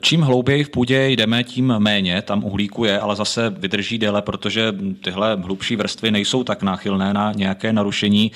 Čím 0.00 0.20
hlouběji 0.20 0.64
v 0.64 0.70
půdě 0.70 1.08
jdeme, 1.08 1.44
tím 1.44 1.74
méně 1.78 2.22
tam 2.22 2.44
uhlíku 2.44 2.84
je, 2.84 3.00
ale 3.00 3.16
zase 3.16 3.50
vydrží 3.50 3.98
déle, 3.98 4.22
protože 4.22 4.74
tyhle 5.04 5.36
hlubší 5.36 5.76
vrstvy 5.76 6.10
nejsou 6.10 6.44
tak 6.44 6.62
náchylné 6.62 7.14
na 7.14 7.32
nějaké 7.32 7.72
narušení. 7.72 8.32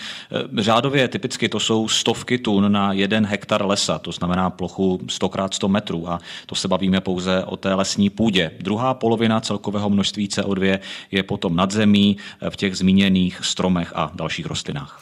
Řádově 0.58 1.08
typicky 1.08 1.48
to 1.48 1.60
jsou 1.60 1.88
stovky 1.88 2.38
tun 2.38 2.72
na 2.72 2.92
jeden 2.92 3.26
hektar 3.26 3.66
lesa, 3.66 3.98
to 3.98 4.12
znamená 4.12 4.50
plochu 4.50 5.00
100 5.08 5.30
x 5.46 5.56
100 5.56 5.68
metrů 5.68 6.10
a 6.10 6.18
to 6.46 6.54
se 6.54 6.68
bavíme 6.68 7.00
pouze 7.00 7.44
o 7.44 7.56
té 7.56 7.74
lesní 7.74 8.10
půdě. 8.10 8.50
Druhá 8.60 8.94
polovina 8.94 9.40
celkového 9.40 9.90
množství 9.90 10.28
CO2 10.28 10.78
je 11.10 11.22
potom 11.22 11.56
nad 11.56 11.70
zemí 11.70 12.16
v 12.50 12.56
těch 12.56 12.76
zmíněných 12.76 13.40
stromech 13.42 13.92
a 13.94 14.10
dalších 14.14 14.46
rostlinách. 14.46 15.00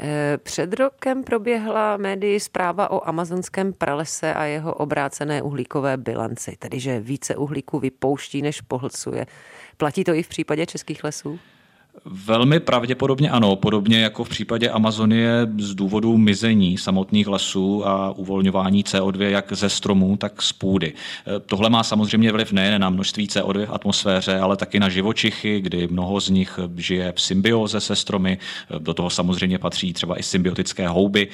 Eh, 0.00 0.38
před 0.42 0.72
rokem 0.72 1.24
proběhla 1.24 1.96
médii 1.96 2.40
zpráva 2.40 2.90
o 2.90 3.08
amazonském 3.08 3.72
pralese 3.72 4.34
a 4.34 4.44
jeho 4.44 4.74
obrácené 4.74 5.42
uhlíkové 5.42 5.96
bilanci, 5.96 6.56
tedy 6.58 6.80
že 6.80 7.00
více 7.00 7.36
uhlíku 7.36 7.78
vypouští, 7.78 8.42
než 8.42 8.60
pohlcuje. 8.60 9.26
Platí 9.76 10.04
to 10.04 10.14
i 10.14 10.22
v 10.22 10.28
případě 10.28 10.66
českých 10.66 11.04
lesů? 11.04 11.38
Velmi 12.04 12.60
pravděpodobně 12.60 13.30
ano, 13.30 13.56
podobně 13.56 14.00
jako 14.00 14.24
v 14.24 14.28
případě 14.28 14.70
Amazonie 14.70 15.46
z 15.58 15.74
důvodu 15.74 16.16
mizení 16.16 16.78
samotných 16.78 17.26
lesů 17.26 17.86
a 17.86 18.10
uvolňování 18.10 18.84
CO2 18.84 19.22
jak 19.22 19.52
ze 19.52 19.68
stromů, 19.68 20.16
tak 20.16 20.42
z 20.42 20.52
půdy. 20.52 20.92
E, 21.36 21.40
tohle 21.40 21.70
má 21.70 21.82
samozřejmě 21.82 22.32
vliv 22.32 22.52
nejen 22.52 22.80
na 22.80 22.90
množství 22.90 23.26
CO2 23.26 23.66
v 23.66 23.72
atmosféře, 23.72 24.38
ale 24.38 24.56
taky 24.56 24.80
na 24.80 24.88
živočichy, 24.88 25.60
kdy 25.60 25.88
mnoho 25.88 26.20
z 26.20 26.30
nich 26.30 26.60
žije 26.76 27.12
v 27.16 27.20
symbioze 27.20 27.80
se 27.80 27.96
stromy, 27.96 28.38
e, 28.70 28.78
do 28.78 28.94
toho 28.94 29.10
samozřejmě 29.10 29.58
patří 29.58 29.92
třeba 29.92 30.18
i 30.18 30.22
symbiotické 30.22 30.88
houby. 30.88 31.28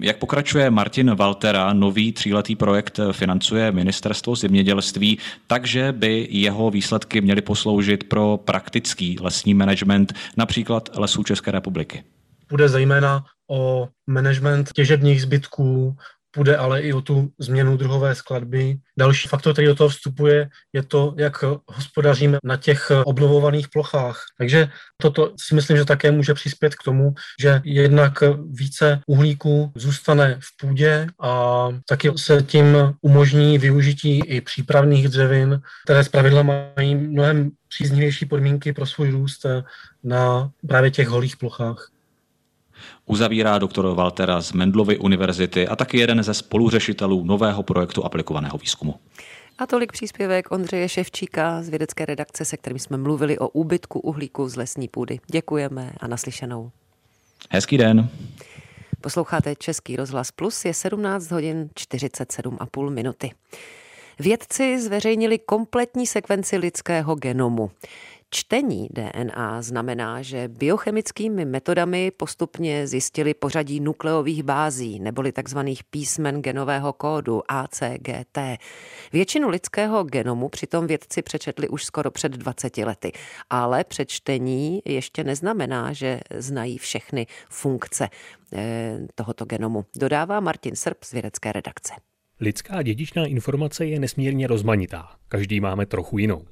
Jak 0.00 0.16
pokračuje 0.16 0.70
Martin 0.70 1.14
Waltera, 1.14 1.72
nový 1.72 2.12
tříletý 2.12 2.56
projekt 2.56 3.00
financuje 3.12 3.72
ministerstvo 3.72 4.36
zemědělství, 4.36 5.18
takže 5.46 5.92
by 5.92 6.28
jeho 6.30 6.70
výsledky 6.70 7.20
měly 7.20 7.42
posloužit 7.42 8.04
pro 8.04 8.40
praktický 8.44 9.18
lesní 9.20 9.54
management 10.06 10.12
například 10.36 10.96
lesů 10.96 11.22
České 11.22 11.50
republiky. 11.50 12.04
Bude 12.50 12.68
zejména 12.68 13.24
o 13.50 13.88
management 14.06 14.72
těžebních 14.72 15.22
zbytků, 15.22 15.96
půjde 16.36 16.56
ale 16.56 16.80
i 16.80 16.92
o 16.92 17.00
tu 17.00 17.32
změnu 17.38 17.76
druhové 17.76 18.14
skladby. 18.14 18.76
Další 18.98 19.28
faktor, 19.28 19.52
který 19.52 19.66
do 19.66 19.74
toho 19.74 19.88
vstupuje, 19.88 20.48
je 20.72 20.82
to, 20.82 21.14
jak 21.16 21.44
hospodaříme 21.66 22.38
na 22.44 22.56
těch 22.56 22.92
obnovovaných 23.04 23.68
plochách. 23.68 24.20
Takže 24.38 24.68
toto 25.00 25.32
si 25.40 25.54
myslím, 25.54 25.76
že 25.76 25.84
také 25.84 26.10
může 26.10 26.34
přispět 26.34 26.74
k 26.74 26.82
tomu, 26.84 27.14
že 27.40 27.60
jednak 27.64 28.22
více 28.50 29.00
uhlíku 29.06 29.72
zůstane 29.74 30.38
v 30.40 30.50
půdě 30.60 31.06
a 31.20 31.68
taky 31.88 32.12
se 32.16 32.42
tím 32.42 32.76
umožní 33.00 33.58
využití 33.58 34.18
i 34.18 34.40
přípravných 34.40 35.08
dřevin, 35.08 35.60
které 35.84 36.04
zpravidla 36.04 36.42
mají 36.42 36.94
mnohem 36.94 37.50
příznivější 37.68 38.26
podmínky 38.26 38.72
pro 38.72 38.86
svůj 38.86 39.10
růst 39.10 39.46
na 40.04 40.50
právě 40.68 40.90
těch 40.90 41.08
holých 41.08 41.36
plochách 41.36 41.95
uzavírá 43.06 43.58
doktor 43.58 43.94
Waltera 43.94 44.40
z 44.40 44.52
Mendlovy 44.52 44.98
univerzity 44.98 45.68
a 45.68 45.76
taky 45.76 45.98
jeden 45.98 46.22
ze 46.22 46.34
spoluřešitelů 46.34 47.24
nového 47.24 47.62
projektu 47.62 48.04
aplikovaného 48.04 48.58
výzkumu. 48.58 48.94
A 49.58 49.66
tolik 49.66 49.92
příspěvek 49.92 50.52
Ondřeje 50.52 50.88
Ševčíka 50.88 51.62
z 51.62 51.68
vědecké 51.68 52.04
redakce, 52.04 52.44
se 52.44 52.56
kterým 52.56 52.78
jsme 52.78 52.96
mluvili 52.96 53.38
o 53.38 53.48
úbytku 53.48 54.00
uhlíku 54.00 54.48
z 54.48 54.56
lesní 54.56 54.88
půdy. 54.88 55.20
Děkujeme 55.26 55.92
a 56.00 56.06
naslyšenou. 56.06 56.70
Hezký 57.50 57.78
den. 57.78 58.08
Posloucháte 59.00 59.54
Český 59.56 59.96
rozhlas 59.96 60.30
Plus, 60.30 60.64
je 60.64 60.74
17 60.74 61.30
hodin 61.30 61.68
47,5 61.74 62.90
minuty. 62.90 63.30
Vědci 64.18 64.80
zveřejnili 64.80 65.38
kompletní 65.38 66.06
sekvenci 66.06 66.56
lidského 66.56 67.14
genomu. 67.14 67.70
Čtení 68.30 68.88
DNA 68.92 69.62
znamená, 69.62 70.22
že 70.22 70.48
biochemickými 70.48 71.44
metodami 71.44 72.10
postupně 72.10 72.86
zjistili 72.86 73.34
pořadí 73.34 73.80
nukleových 73.80 74.42
bází 74.42 75.00
neboli 75.00 75.32
tzv. 75.32 75.58
písmen 75.90 76.42
genového 76.42 76.92
kódu 76.92 77.42
ACGT. 77.48 78.38
Většinu 79.12 79.48
lidského 79.48 80.04
genomu 80.04 80.48
přitom 80.48 80.86
vědci 80.86 81.22
přečetli 81.22 81.68
už 81.68 81.84
skoro 81.84 82.10
před 82.10 82.32
20 82.32 82.76
lety, 82.76 83.12
ale 83.50 83.84
přečtení 83.84 84.82
ještě 84.84 85.24
neznamená, 85.24 85.92
že 85.92 86.20
znají 86.34 86.78
všechny 86.78 87.26
funkce 87.50 88.08
eh, 88.52 88.98
tohoto 89.14 89.44
genomu, 89.44 89.84
dodává 89.96 90.40
Martin 90.40 90.76
Srb 90.76 91.04
z 91.04 91.12
vědecké 91.12 91.52
redakce. 91.52 91.94
Lidská 92.40 92.82
dědičná 92.82 93.26
informace 93.26 93.86
je 93.86 94.00
nesmírně 94.00 94.46
rozmanitá. 94.46 95.08
Každý 95.28 95.60
máme 95.60 95.86
trochu 95.86 96.18
jinou. 96.18 96.44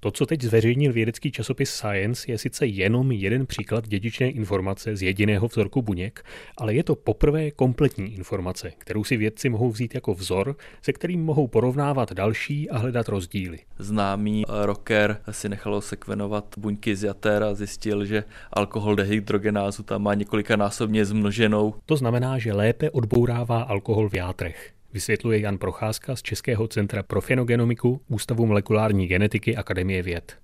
To, 0.00 0.10
co 0.10 0.26
teď 0.26 0.42
zveřejnil 0.42 0.92
vědecký 0.92 1.32
časopis 1.32 1.70
Science, 1.70 2.30
je 2.32 2.38
sice 2.38 2.66
jenom 2.66 3.12
jeden 3.12 3.46
příklad 3.46 3.88
dědičné 3.88 4.30
informace 4.30 4.96
z 4.96 5.02
jediného 5.02 5.48
vzorku 5.48 5.82
buněk, 5.82 6.24
ale 6.56 6.74
je 6.74 6.84
to 6.84 6.94
poprvé 6.94 7.50
kompletní 7.50 8.14
informace, 8.14 8.72
kterou 8.78 9.04
si 9.04 9.16
vědci 9.16 9.48
mohou 9.48 9.70
vzít 9.70 9.94
jako 9.94 10.14
vzor, 10.14 10.56
se 10.82 10.92
kterým 10.92 11.24
mohou 11.24 11.46
porovnávat 11.46 12.12
další 12.12 12.70
a 12.70 12.78
hledat 12.78 13.08
rozdíly. 13.08 13.58
Známý 13.78 14.44
rocker 14.62 15.20
si 15.30 15.48
nechalo 15.48 15.80
sekvenovat 15.80 16.54
buňky 16.58 16.96
z 16.96 17.04
jater 17.04 17.42
a 17.42 17.54
zjistil, 17.54 18.04
že 18.04 18.24
alkohol 18.52 18.96
dehydrogenázu 18.96 19.82
tam 19.82 20.02
má 20.02 20.14
několika 20.14 20.56
násobně 20.56 21.04
zmnoženou. 21.04 21.74
To 21.86 21.96
znamená, 21.96 22.38
že 22.38 22.52
lépe 22.52 22.90
odbourává 22.90 23.62
alkohol 23.62 24.08
v 24.08 24.14
játrech 24.14 24.73
vysvětluje 24.94 25.40
Jan 25.40 25.58
Procházka 25.58 26.16
z 26.16 26.22
Českého 26.22 26.68
centra 26.68 27.02
pro 27.02 27.20
fenogenomiku 27.20 28.00
Ústavu 28.08 28.46
molekulární 28.46 29.06
genetiky 29.06 29.56
Akademie 29.56 30.02
věd. 30.02 30.36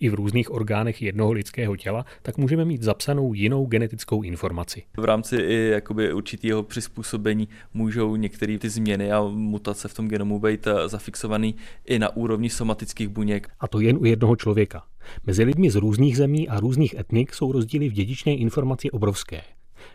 I 0.00 0.08
v 0.08 0.14
různých 0.14 0.50
orgánech 0.50 1.02
jednoho 1.02 1.32
lidského 1.32 1.76
těla, 1.76 2.04
tak 2.22 2.38
můžeme 2.38 2.64
mít 2.64 2.82
zapsanou 2.82 3.34
jinou 3.34 3.66
genetickou 3.66 4.22
informaci. 4.22 4.82
V 4.96 5.04
rámci 5.04 5.36
i 5.36 5.68
jakoby 5.68 6.12
určitého 6.12 6.62
přizpůsobení 6.62 7.48
můžou 7.74 8.16
některé 8.16 8.58
ty 8.58 8.68
změny 8.68 9.12
a 9.12 9.22
mutace 9.22 9.88
v 9.88 9.94
tom 9.94 10.08
genomu 10.08 10.40
být 10.40 10.66
eh, 10.66 10.88
zafixovaný 10.88 11.54
i 11.86 11.98
na 11.98 12.16
úrovni 12.16 12.50
somatických 12.50 13.08
buněk. 13.08 13.48
A 13.60 13.68
to 13.68 13.80
jen 13.80 13.96
u 14.00 14.04
jednoho 14.04 14.36
člověka. 14.36 14.82
Mezi 15.26 15.44
lidmi 15.44 15.70
z 15.70 15.76
různých 15.76 16.16
zemí 16.16 16.48
a 16.48 16.60
různých 16.60 16.94
etnik 16.94 17.34
jsou 17.34 17.52
rozdíly 17.52 17.88
v 17.88 17.92
dědičné 17.92 18.32
informaci 18.32 18.90
obrovské. 18.90 19.40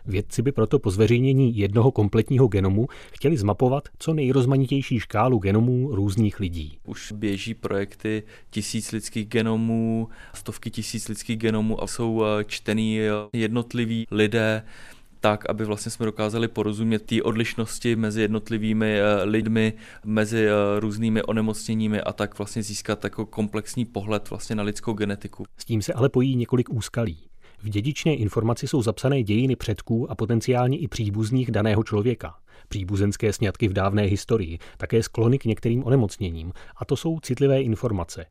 Vědci 0.06 0.42
by 0.42 0.52
proto 0.52 0.78
po 0.78 0.90
zveřejnění 0.90 1.58
jednoho 1.58 1.90
kompletního 1.90 2.48
genomu 2.48 2.86
chtěli 3.12 3.36
zmapovat 3.36 3.88
co 3.98 4.14
nejrozmanitější 4.14 5.00
škálu 5.00 5.38
genomů 5.38 5.94
různých 5.94 6.40
lidí. 6.40 6.78
Už 6.86 7.12
běží 7.12 7.54
projekty 7.54 8.22
tisíc 8.50 8.92
lidských 8.92 9.28
genomů, 9.28 10.08
stovky 10.34 10.70
tisíc 10.70 11.08
lidských 11.08 11.36
genomů 11.36 11.82
a 11.82 11.86
jsou 11.86 12.24
eh, 12.24 12.44
čtený 12.44 13.00
eh, 13.00 13.10
jednotliví 13.32 14.06
lidé 14.10 14.62
tak, 15.20 15.50
aby 15.50 15.64
vlastně 15.64 15.90
jsme 15.90 16.06
dokázali 16.06 16.48
porozumět 16.48 16.98
té 16.98 17.22
odlišnosti 17.22 17.96
mezi 17.96 18.20
jednotlivými 18.20 19.00
eh, 19.00 19.24
lidmi, 19.24 19.72
mezi 20.04 20.48
různými 20.78 21.22
onemocněními 21.22 22.00
a 22.00 22.12
tak 22.12 22.38
vlastně 22.38 22.62
získat 22.62 23.04
jako 23.04 23.26
komplexní 23.26 23.84
pohled 23.84 24.30
vlastně 24.30 24.56
na 24.56 24.62
lidskou 24.62 24.92
genetiku. 24.92 25.44
S 25.58 25.64
tím 25.64 25.82
se 25.82 25.92
ale 25.92 26.08
pojí 26.08 26.36
několik 26.36 26.70
úskalí. 26.70 27.18
V 27.64 27.68
dědičné 27.68 28.14
informaci 28.14 28.66
jsou 28.68 28.82
zapsané 28.82 29.22
dějiny 29.22 29.56
předků 29.56 30.10
a 30.10 30.14
potenciálně 30.14 30.78
i 30.78 30.88
příbuzných 30.88 31.50
daného 31.50 31.84
člověka. 31.84 32.34
Příbuzenské 32.68 33.32
sňatky 33.32 33.68
v 33.68 33.72
dávné 33.72 34.02
historii, 34.02 34.58
také 34.76 35.02
sklony 35.02 35.38
k 35.38 35.44
některým 35.44 35.84
onemocněním. 35.84 36.52
A 36.76 36.84
to 36.84 36.96
jsou 36.96 37.20
citlivé 37.20 37.62
informace. 37.62 38.26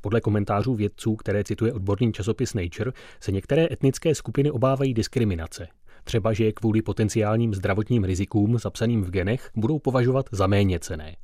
Podle 0.00 0.20
komentářů 0.20 0.74
vědců, 0.74 1.16
které 1.16 1.44
cituje 1.44 1.72
odborný 1.72 2.12
časopis 2.12 2.54
Nature, 2.54 2.92
se 3.20 3.32
některé 3.32 3.68
etnické 3.70 4.14
skupiny 4.14 4.50
obávají 4.50 4.94
diskriminace. 4.94 5.68
Třeba, 6.04 6.32
že 6.32 6.44
je 6.44 6.52
kvůli 6.52 6.82
potenciálním 6.82 7.54
zdravotním 7.54 8.04
rizikům 8.04 8.58
zapsaným 8.58 9.04
v 9.04 9.10
genech 9.10 9.50
budou 9.56 9.78
považovat 9.78 10.26
za 10.32 10.46
méně 10.46 10.78
cené. 10.78 11.16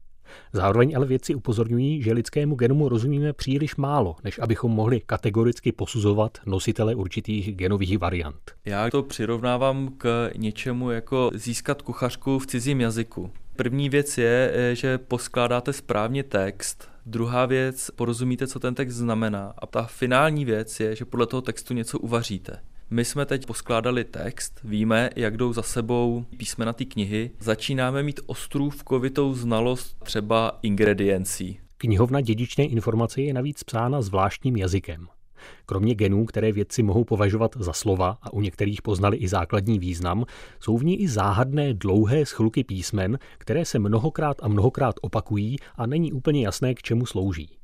Zároveň 0.53 0.97
ale 0.97 1.07
vědci 1.07 1.35
upozorňují, 1.35 2.03
že 2.03 2.13
lidskému 2.13 2.55
genomu 2.55 2.89
rozumíme 2.89 3.33
příliš 3.33 3.77
málo, 3.77 4.17
než 4.25 4.39
abychom 4.39 4.73
mohli 4.73 5.01
kategoricky 5.07 5.73
posuzovat 5.73 6.39
nositele 6.47 6.95
určitých 6.95 7.57
genových 7.57 7.99
variant. 7.99 8.51
Já 8.65 8.91
to 8.91 9.03
přirovnávám 9.03 9.89
k 9.99 10.31
něčemu 10.37 10.91
jako 10.91 11.31
získat 11.35 11.83
kuchařku 11.83 12.39
v 12.39 12.47
cizím 12.47 12.81
jazyku. 12.81 13.31
První 13.57 13.89
věc 13.89 14.19
je, 14.19 14.53
eh, 14.55 14.75
že 14.75 14.99
poskládáte 14.99 15.73
správně 15.73 16.23
text, 16.23 16.89
druhá 17.07 17.47
věc, 17.47 17.91
porozumíte, 17.91 18.47
co 18.47 18.61
ten 18.61 18.75
text 18.75 18.95
znamená 18.95 19.55
a 19.59 19.67
ta 19.67 19.83
finální 19.83 20.45
věc 20.45 20.81
je, 20.81 20.97
že 20.97 21.05
podle 21.05 21.27
toho 21.27 21.43
textu 21.43 21.75
něco 21.75 21.99
uvaříte. 21.99 22.61
My 22.93 23.05
jsme 23.05 23.27
teď 23.27 23.47
poskládali 23.47 24.05
text, 24.05 24.61
víme, 24.65 25.11
jak 25.17 25.37
jdou 25.37 25.53
za 25.53 25.63
sebou 25.63 26.25
písmena 26.37 26.73
té 26.73 26.85
knihy, 26.85 27.31
začínáme 27.41 28.03
mít 28.03 28.21
ostrůvkovitou 28.27 29.35
znalost 29.35 29.97
třeba 30.05 30.59
ingrediencí. 30.63 31.61
Knihovna 31.77 32.21
dědičné 32.21 32.65
informace 32.65 33.23
je 33.23 33.35
navíc 33.35 33.65
psána 33.65 34.03
zvláštním 34.03 34.57
jazykem. 34.57 35.07
Kromě 35.67 35.95
genů, 35.95 36.25
které 36.25 36.53
vědci 36.53 36.83
mohou 36.83 37.05
považovat 37.05 37.57
za 37.59 37.73
slova 37.73 38.19
a 38.23 38.33
u 38.33 38.41
některých 38.41 38.83
poznali 38.83 39.17
i 39.17 39.29
základní 39.29 39.79
význam, 39.79 40.25
jsou 40.61 40.79
v 40.79 40.85
ní 40.85 41.01
i 41.01 41.09
záhadné 41.09 41.75
dlouhé 41.75 42.27
schluky 42.27 42.65
písmen, 42.65 43.19
které 43.39 43.65
se 43.65 43.79
mnohokrát 43.79 44.37
a 44.43 44.49
mnohokrát 44.49 44.95
opakují 45.01 45.57
a 45.77 45.87
není 45.87 46.13
úplně 46.13 46.45
jasné, 46.45 46.75
k 46.75 46.83
čemu 46.83 47.07
slouží. 47.07 47.60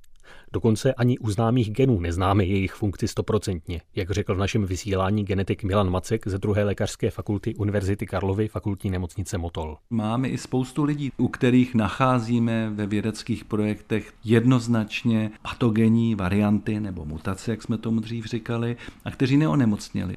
Dokonce 0.52 0.94
ani 0.94 1.18
u 1.18 1.30
známých 1.30 1.70
genů 1.70 2.00
neznáme 2.00 2.44
jejich 2.44 2.72
funkci 2.72 3.08
stoprocentně, 3.08 3.80
jak 3.94 4.10
řekl 4.10 4.34
v 4.34 4.38
našem 4.38 4.64
vysílání 4.64 5.24
genetik 5.24 5.64
Milan 5.64 5.90
Macek 5.90 6.28
ze 6.28 6.38
druhé 6.38 6.64
lékařské 6.64 7.10
fakulty 7.10 7.54
Univerzity 7.54 8.06
Karlovy 8.06 8.48
fakultní 8.48 8.90
nemocnice 8.90 9.38
Motol. 9.38 9.76
Máme 9.90 10.28
i 10.28 10.38
spoustu 10.38 10.84
lidí, 10.84 11.12
u 11.16 11.28
kterých 11.28 11.74
nacházíme 11.74 12.70
ve 12.70 12.86
vědeckých 12.86 13.44
projektech 13.44 14.12
jednoznačně 14.24 15.30
patogenní 15.42 16.14
varianty 16.14 16.80
nebo 16.80 17.04
mutace, 17.04 17.50
jak 17.50 17.62
jsme 17.62 17.78
tomu 17.78 18.00
dřív 18.00 18.24
říkali, 18.24 18.76
a 19.04 19.10
kteří 19.10 19.36
neonemocněli. 19.36 20.14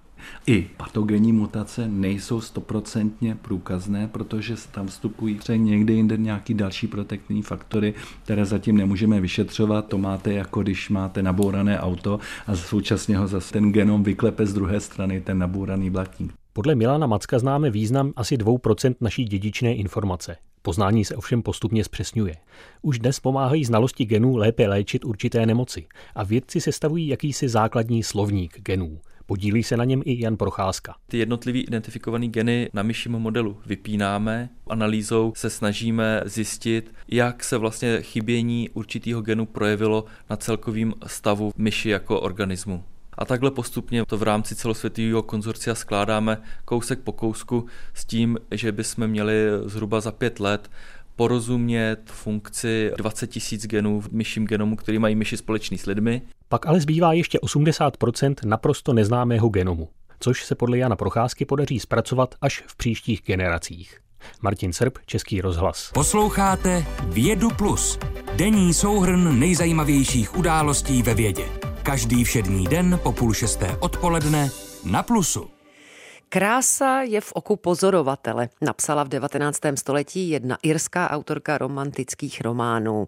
I 0.48 0.68
patogenní 0.78 1.34
mutace 1.34 1.88
nejsou 1.88 2.42
stoprocentně 2.42 3.36
průkazné, 3.36 4.08
protože 4.08 4.56
tam 4.72 4.88
vstupují 4.88 5.40
někde 5.56 5.94
jinde 5.94 6.18
nějaký 6.18 6.54
další 6.54 6.88
protektivní 6.88 7.42
faktory, 7.42 7.94
které 8.24 8.46
zatím 8.46 8.78
nemůžeme 8.78 9.22
vyšetřovat. 9.22 9.88
To 9.88 9.98
máte 9.98 10.34
jako 10.34 10.64
když 10.64 10.90
máte 10.90 11.24
nabourané 11.24 11.80
auto 11.80 12.20
a 12.48 12.56
současně 12.56 13.18
ho 13.18 13.28
zase 13.28 13.54
ten 13.54 13.72
genom 13.72 14.04
vyklepe 14.04 14.46
z 14.46 14.54
druhé 14.54 14.80
strany 14.80 15.22
ten 15.22 15.38
nabouraný 15.38 15.90
blatník. 15.90 16.34
Podle 16.54 16.76
Milana 16.76 17.08
Macka 17.08 17.40
známe 17.40 17.70
význam 17.70 18.14
asi 18.16 18.38
2% 18.38 18.96
naší 19.02 19.26
dědičné 19.26 19.76
informace. 19.76 20.36
Poznání 20.62 21.06
se 21.06 21.16
ovšem 21.16 21.42
postupně 21.42 21.84
zpřesňuje. 21.84 22.36
Už 22.82 23.00
dnes 23.00 23.20
pomáhají 23.20 23.66
znalosti 23.66 24.06
genů 24.06 24.36
lépe 24.36 24.68
léčit 24.68 25.06
určité 25.06 25.46
nemoci 25.46 25.88
a 26.16 26.24
vědci 26.24 26.62
sestavují 26.62 27.08
jakýsi 27.08 27.50
základní 27.50 28.04
slovník 28.04 28.62
genů. 28.62 29.00
Podílí 29.30 29.64
se 29.64 29.78
na 29.78 29.84
něm 29.84 30.02
i 30.06 30.24
Jan 30.24 30.38
Procházka. 30.38 30.96
Ty 31.08 31.18
jednotlivý 31.18 31.62
identifikované 31.62 32.28
geny 32.28 32.70
na 32.74 32.84
myším 32.84 33.12
modelu 33.12 33.58
vypínáme. 33.66 34.50
Analýzou 34.68 35.34
se 35.36 35.50
snažíme 35.50 36.22
zjistit, 36.26 36.94
jak 37.08 37.44
se 37.44 37.58
vlastně 37.58 38.02
chybění 38.02 38.70
určitého 38.70 39.22
genu 39.22 39.46
projevilo 39.46 40.06
na 40.30 40.36
celkovým 40.36 40.94
stavu 41.08 41.52
myši 41.58 41.90
jako 41.90 42.22
organismu. 42.22 42.84
A 43.18 43.26
takhle 43.26 43.52
postupně 43.52 44.06
to 44.06 44.18
v 44.18 44.24
rámci 44.24 44.56
celosvětového 44.56 45.24
konzorcia 45.24 45.76
skládáme 45.76 46.42
kousek 46.66 47.00
po 47.00 47.12
kousku 47.12 47.66
s 47.94 48.06
tím, 48.06 48.38
že 48.52 48.72
bychom 48.72 49.08
měli 49.08 49.34
zhruba 49.66 50.02
za 50.02 50.12
pět 50.12 50.40
let 50.40 50.70
porozumět 51.20 51.98
funkci 52.06 52.92
20 52.98 53.28
tisíc 53.28 53.68
genů 53.68 54.02
v 54.02 54.10
myším 54.12 54.46
genomu, 54.46 54.76
který 54.76 55.00
mají 55.00 55.16
myši 55.16 55.38
společný 55.38 55.78
s 55.78 55.86
lidmi. 55.86 56.22
Pak 56.50 56.68
ale 56.68 56.82
zbývá 56.82 57.14
ještě 57.14 57.38
80% 57.38 58.36
naprosto 58.46 58.94
neznámého 58.94 59.50
genomu, 59.50 59.90
což 60.20 60.46
se 60.46 60.56
podle 60.56 60.78
Jana 60.78 60.96
Procházky 60.96 61.46
podaří 61.46 61.80
zpracovat 61.80 62.36
až 62.42 62.64
v 62.68 62.76
příštích 62.76 63.22
generacích. 63.26 64.00
Martin 64.42 64.74
Srb, 64.74 64.98
Český 65.06 65.42
rozhlas. 65.42 65.92
Posloucháte 65.94 66.86
Vědu 67.04 67.50
Plus, 67.50 68.00
denní 68.36 68.74
souhrn 68.74 69.40
nejzajímavějších 69.40 70.38
událostí 70.38 71.04
ve 71.04 71.14
vědě. 71.14 71.46
Každý 71.84 72.24
všední 72.24 72.68
den 72.68 73.00
po 73.04 73.12
půl 73.12 73.34
šesté 73.34 73.78
odpoledne 73.80 74.50
na 74.86 75.04
Plusu. 75.04 75.59
Krása 76.30 77.02
je 77.02 77.22
v 77.22 77.32
oku 77.34 77.56
pozorovatele, 77.58 78.50
napsala 78.62 79.04
v 79.04 79.18
19. 79.18 79.60
století 79.76 80.30
jedna 80.30 80.58
irská 80.62 81.10
autorka 81.10 81.58
romantických 81.58 82.42
románů 82.42 83.08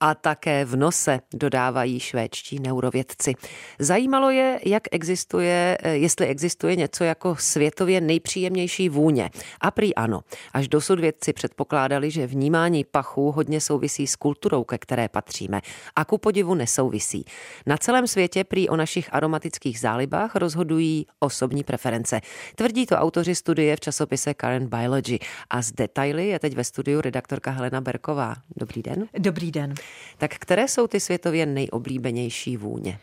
a 0.00 0.14
také 0.14 0.64
v 0.64 0.76
nose, 0.76 1.20
dodávají 1.34 2.00
švédští 2.00 2.58
neurovědci. 2.58 3.34
Zajímalo 3.78 4.30
je, 4.30 4.60
jak 4.64 4.82
existuje, 4.90 5.78
jestli 5.84 6.26
existuje 6.26 6.76
něco 6.76 7.04
jako 7.04 7.36
světově 7.36 8.00
nejpříjemnější 8.00 8.88
vůně. 8.88 9.30
A 9.60 9.70
prý 9.70 9.94
ano. 9.94 10.20
Až 10.52 10.68
dosud 10.68 11.00
vědci 11.00 11.32
předpokládali, 11.32 12.10
že 12.10 12.26
vnímání 12.26 12.84
pachů 12.84 13.32
hodně 13.32 13.60
souvisí 13.60 14.06
s 14.06 14.16
kulturou, 14.16 14.64
ke 14.64 14.78
které 14.78 15.08
patříme. 15.08 15.60
A 15.96 16.04
ku 16.04 16.18
podivu 16.18 16.54
nesouvisí. 16.54 17.24
Na 17.66 17.76
celém 17.76 18.06
světě 18.06 18.44
prý 18.44 18.68
o 18.68 18.76
našich 18.76 19.14
aromatických 19.14 19.80
zálibách 19.80 20.36
rozhodují 20.36 21.06
osobní 21.18 21.64
preference. 21.64 22.20
Tvrdí 22.54 22.86
to 22.86 22.96
autoři 22.96 23.34
studie 23.34 23.76
v 23.76 23.80
časopise 23.80 24.34
Current 24.34 24.74
Biology. 24.74 25.18
A 25.50 25.62
z 25.62 25.72
detaily 25.72 26.28
je 26.28 26.38
teď 26.38 26.54
ve 26.56 26.64
studiu 26.64 27.00
redaktorka 27.00 27.50
Helena 27.50 27.80
Berková. 27.80 28.34
Dobrý 28.56 28.82
den. 28.82 29.06
Dobrý 29.18 29.50
den. 29.50 29.74
Tak 30.18 30.34
které 30.34 30.68
jsou 30.68 30.86
ty 30.86 31.00
světově 31.00 31.46
nejoblíbenější 31.46 32.56
vůně? 32.56 32.98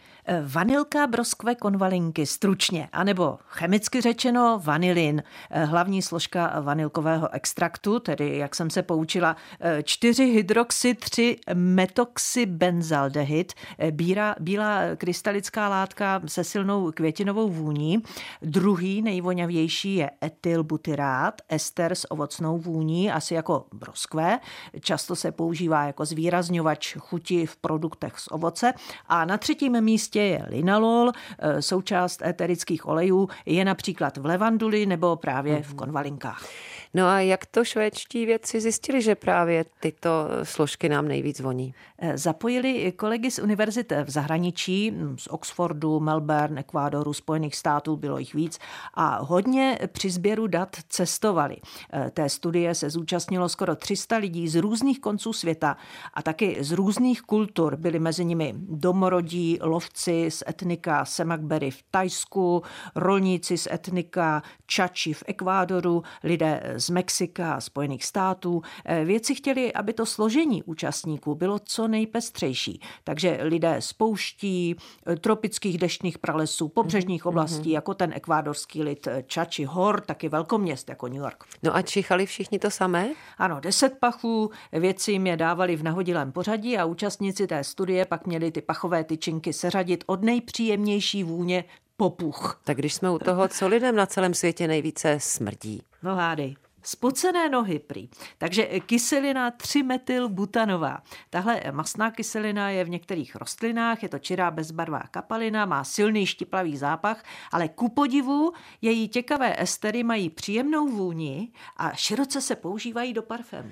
Vanilka, 0.48 1.08
broskve, 1.08 1.56
konvalinky, 1.56 2.26
stručně, 2.26 2.90
anebo 2.92 3.38
chemicky 3.48 4.02
řečeno 4.02 4.62
vanilin, 4.64 5.24
hlavní 5.52 6.02
složka 6.02 6.60
vanilkového 6.62 7.34
extraktu, 7.34 8.00
tedy, 8.00 8.38
jak 8.38 8.56
jsem 8.56 8.70
se 8.70 8.84
poučila, 8.84 9.36
4 9.84 10.26
hydroxy 10.26 10.96
3 10.96 11.38
metoxybenzaldehyd, 11.54 13.54
bíra, 13.92 14.36
bílá 14.40 14.82
krystalická 14.98 15.70
látka 15.70 16.22
se 16.26 16.44
silnou 16.44 16.92
květinovou 16.92 17.50
vůní. 17.50 18.04
Druhý 18.42 19.02
nejvoňavější 19.02 19.96
je 19.96 20.12
etylbutyrát, 20.24 21.42
ester 21.50 21.96
s 21.96 22.12
ovocnou 22.12 22.58
vůní, 22.58 23.12
asi 23.12 23.34
jako 23.34 23.66
broskve. 23.74 24.40
Často 24.80 25.16
se 25.16 25.32
používá 25.32 25.86
jako 25.86 26.06
zvýrazňovač 26.06 26.77
chuti 27.00 27.46
v 27.46 27.56
produktech 27.56 28.20
z 28.20 28.28
ovoce. 28.32 28.74
A 29.08 29.26
na 29.26 29.38
třetím 29.38 29.82
místě 29.82 30.22
je 30.22 30.46
linalol, 30.50 31.12
eh, 31.40 31.62
součást 31.62 32.22
eterických 32.22 32.88
olejů 32.88 33.30
je 33.46 33.66
například 33.66 34.18
v 34.18 34.26
levanduli 34.26 34.86
nebo 34.86 35.16
právě 35.16 35.64
v 35.64 35.68
mhm. 35.68 35.78
konvalinkách. 35.78 36.46
No 36.94 37.08
a 37.08 37.20
jak 37.20 37.46
to 37.46 37.66
švédští 37.66 38.26
vědci 38.26 38.62
zjistili, 38.62 39.02
že 39.02 39.16
právě 39.16 39.66
tyto 39.80 40.10
složky 40.44 40.90
nám 40.90 41.08
nejvíc 41.08 41.40
voní? 41.40 41.74
Eh, 42.00 42.18
zapojili 42.18 42.92
kolegy 42.92 43.32
z 43.32 43.40
univerzit 43.40 43.94
v 44.04 44.10
zahraničí, 44.10 44.92
hm, 44.92 45.18
z 45.20 45.28
Oxfordu, 45.28 46.00
Melbourne, 46.00 46.60
Ekvádoru, 46.60 47.14
Spojených 47.14 47.56
států, 47.56 47.96
bylo 47.96 48.18
jich 48.18 48.34
víc 48.34 48.60
a 48.94 49.20
hodně 49.24 49.80
při 49.88 50.10
sběru 50.10 50.48
dat 50.48 50.76
cestovali. 50.90 51.58
Eh, 51.94 52.12
té 52.12 52.30
studie 52.30 52.76
se 52.76 52.90
zúčastnilo 52.90 53.50
skoro 53.50 53.76
300 53.76 54.18
lidí 54.18 54.48
z 54.48 54.56
různých 54.56 55.00
konců 55.00 55.34
světa 55.34 55.78
a 56.14 56.22
taky 56.22 56.58
z 56.60 56.72
různých 56.72 57.22
kultur. 57.22 57.76
Byli 57.76 58.00
mezi 58.00 58.26
nimi 58.26 58.54
domorodí, 58.58 59.58
lovci 59.62 60.32
z 60.32 60.44
etnika 60.50 61.06
Semakbery 61.06 61.72
v 61.72 61.84
Tajsku, 61.92 62.64
rolníci 62.96 63.58
z 63.58 63.68
etnika 63.72 64.44
Čači 64.66 65.14
v 65.14 65.24
Ekvádoru, 65.28 66.04
lidé 66.24 66.74
z 66.80 66.90
Mexika 66.90 67.54
a 67.54 67.62
Spojených 67.62 68.06
států. 68.06 68.62
Eh, 68.86 69.06
věci 69.06 69.36
chtěli, 69.36 69.74
aby 69.74 69.94
to 69.94 70.06
složení 70.06 70.64
účastníků 70.64 71.36
bylo 71.36 71.60
co 71.60 71.88
nejpestřejší. 71.88 72.82
Takže 73.04 73.40
lidé 73.42 73.76
z 73.80 73.94
pouští, 73.94 74.76
eh, 75.08 75.16
tropických 75.16 75.78
deštných 75.78 76.18
pralesů, 76.18 76.68
pobřežních 76.68 77.26
mm-hmm. 77.26 77.30
oblastí, 77.30 77.72
jako 77.72 77.94
ten 77.94 78.14
ekvádorský 78.14 78.84
lid 78.84 79.08
eh, 79.08 79.24
Čači 79.28 79.64
Hor, 79.64 80.02
taky 80.02 80.30
velkoměst 80.30 80.90
jako 80.90 81.08
New 81.08 81.18
York. 81.18 81.44
No 81.64 81.76
a 81.76 81.82
čichali 81.82 82.26
všichni 82.26 82.60
to 82.60 82.72
samé? 82.72 83.10
Ano, 83.38 83.60
deset 83.60 84.00
pachů, 84.00 84.52
věci 84.72 85.12
jim 85.12 85.28
je 85.28 85.38
dávali 85.38 85.76
v 85.76 85.84
nahodilém 85.84 86.32
pořadí 86.32 86.78
a 86.78 86.86
účastníci 86.86 87.48
té 87.48 87.64
studie 87.64 88.06
pak 88.06 88.28
měli 88.28 88.52
ty 88.52 88.62
pachové 88.62 89.04
tyčinky 89.04 89.54
seřadit 89.54 90.04
od 90.08 90.24
nejpříjemnější 90.24 91.24
vůně 91.24 91.64
popuch. 91.98 92.62
Tak 92.64 92.78
když 92.78 92.94
jsme 92.94 93.12
u 93.12 93.20
toho, 93.20 93.48
co 93.48 93.68
lidem 93.68 93.96
na 93.96 94.06
celém 94.06 94.34
světě 94.34 94.68
nejvíce 94.68 95.18
smrdí? 95.20 95.82
No 96.04 96.16
hádej. 96.16 96.56
Spocené 96.88 97.50
nohy 97.50 97.80
prý. 97.80 98.10
Takže 98.38 98.66
kyselina 98.66 99.52
3-metylbutanová. 99.52 100.98
Tahle 101.30 101.62
masná 101.72 102.12
kyselina 102.12 102.70
je 102.70 102.84
v 102.84 102.90
některých 102.90 103.36
rostlinách, 103.36 104.04
je 104.04 104.10
to 104.10 104.20
čirá 104.20 104.52
bezbarvá 104.52 105.04
kapalina, 105.12 105.66
má 105.66 105.84
silný 105.84 106.26
štiplavý 106.26 106.78
zápach, 106.78 107.24
ale 107.52 107.68
ku 107.68 107.90
podivu 107.90 108.54
její 108.82 109.08
těkavé 109.08 109.62
estery 109.62 110.04
mají 110.04 110.30
příjemnou 110.30 110.88
vůni 110.88 111.52
a 111.78 111.94
široce 111.94 112.42
se 112.42 112.56
používají 112.56 113.14
do 113.14 113.22
parfému. 113.22 113.72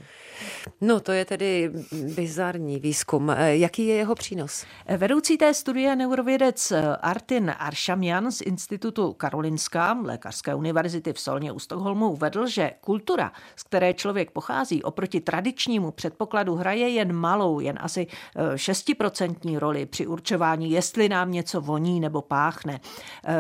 No 0.82 1.00
to 1.00 1.12
je 1.12 1.26
tedy 1.26 1.72
bizarní 2.16 2.80
výzkum. 2.80 3.32
Jaký 3.46 3.88
je 3.88 3.96
jeho 3.96 4.16
přínos? 4.16 4.66
Vedoucí 4.98 5.38
té 5.38 5.54
studie 5.54 5.96
neurovědec 5.96 6.74
Artin 7.02 7.54
Aršamjan 7.60 8.32
z 8.32 8.42
Institutu 8.42 9.14
Karolinská 9.14 9.98
Lékařské 10.04 10.56
univerzity 10.56 11.14
v 11.14 11.20
Solně 11.20 11.52
u 11.52 11.60
Stockholmu 11.60 12.10
uvedl, 12.10 12.48
že 12.48 12.72
kultura, 12.82 13.32
z 13.56 13.64
které 13.64 13.94
člověk 13.94 14.32
pochází, 14.32 14.84
oproti 14.84 15.22
tradičnímu 15.22 15.92
předpokladu 15.92 16.56
hraje 16.56 16.90
jen 16.90 17.14
malou, 17.14 17.60
jen 17.60 17.78
asi 17.82 18.08
6% 18.56 19.60
roli 19.60 19.86
při 19.86 20.08
určování, 20.08 20.72
jestli 20.72 21.10
nám 21.10 21.32
něco 21.32 21.62
voní 21.62 22.00
nebo 22.00 22.22
páchne. 22.22 22.80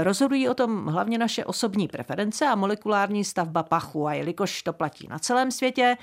Rozhodují 0.04 0.50
o 0.50 0.54
tom 0.54 0.86
hlavně 0.86 1.18
naše 1.18 1.46
osobní 1.46 1.88
preference 1.88 2.46
a 2.48 2.56
molekulární 2.56 3.24
stavba 3.24 3.64
pachu 3.64 4.08
a 4.08 4.14
jelikož 4.14 4.64
to 4.64 4.74
platí 4.74 5.08
na 5.10 5.20
celém 5.20 5.52
světě, 5.52 5.98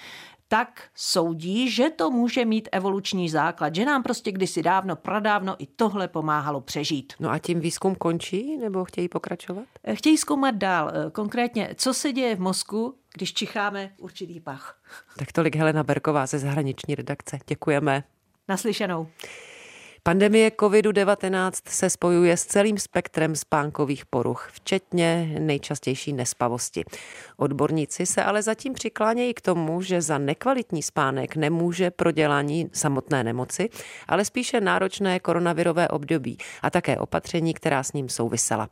tak 0.53 0.83
soudí, 0.95 1.71
že 1.71 1.91
to 1.91 2.11
může 2.11 2.45
mít 2.45 2.69
evoluční 2.73 3.29
základ, 3.29 3.75
že 3.75 3.85
nám 3.85 4.03
prostě 4.03 4.33
kdysi 4.33 4.63
dávno, 4.63 4.97
pradávno 4.97 5.57
i 5.59 5.67
tohle 5.67 6.09
pomáhalo 6.09 6.61
přežít. 6.61 7.13
No 7.21 7.31
a 7.31 7.39
tím 7.39 7.61
výzkum 7.61 7.95
končí 7.95 8.57
nebo 8.57 8.85
chtějí 8.85 9.09
pokračovat? 9.09 9.65
Chtějí 9.95 10.19
zkoumat 10.19 10.55
dál, 10.55 10.93
konkrétně, 11.13 11.75
co 11.77 11.95
se 11.95 12.13
děje 12.13 12.37
v 12.37 12.41
mozku, 12.41 12.95
když 13.15 13.35
čicháme 13.35 13.93
určitý 13.99 14.41
pach. 14.41 14.81
Tak 15.19 15.33
tolik 15.33 15.57
Helena 15.57 15.83
Berková 15.83 16.27
ze 16.27 16.39
zahraniční 16.39 16.95
redakce. 16.95 17.39
Děkujeme. 17.47 18.05
Naslyšenou. 18.49 19.09
Pandemie 20.05 20.51
COVID-19 20.51 21.53
se 21.69 21.91
spojuje 21.91 22.37
s 22.37 22.47
celým 22.47 22.79
spektrem 22.79 23.37
spánkových 23.37 24.07
poruch, 24.07 24.49
včetně 24.53 25.37
nejčastější 25.39 26.13
nespavosti. 26.13 26.85
Odborníci 27.37 28.07
se 28.07 28.25
ale 28.25 28.43
zatím 28.43 28.73
přiklánějí 28.73 29.35
k 29.35 29.41
tomu, 29.41 29.83
že 29.83 30.03
za 30.03 30.19
nekvalitní 30.19 30.83
spánek 30.83 31.37
nemůže 31.37 31.91
prodělání 31.91 32.71
samotné 32.73 33.25
nemoci, 33.25 33.69
ale 34.09 34.25
spíše 34.25 34.61
náročné 34.61 35.21
koronavirové 35.21 35.89
období 35.89 36.39
a 36.63 36.71
také 36.71 36.99
opatření, 36.99 37.55
která 37.55 37.83
s 37.83 37.93
ním 37.93 38.09
souvisela. 38.09 38.69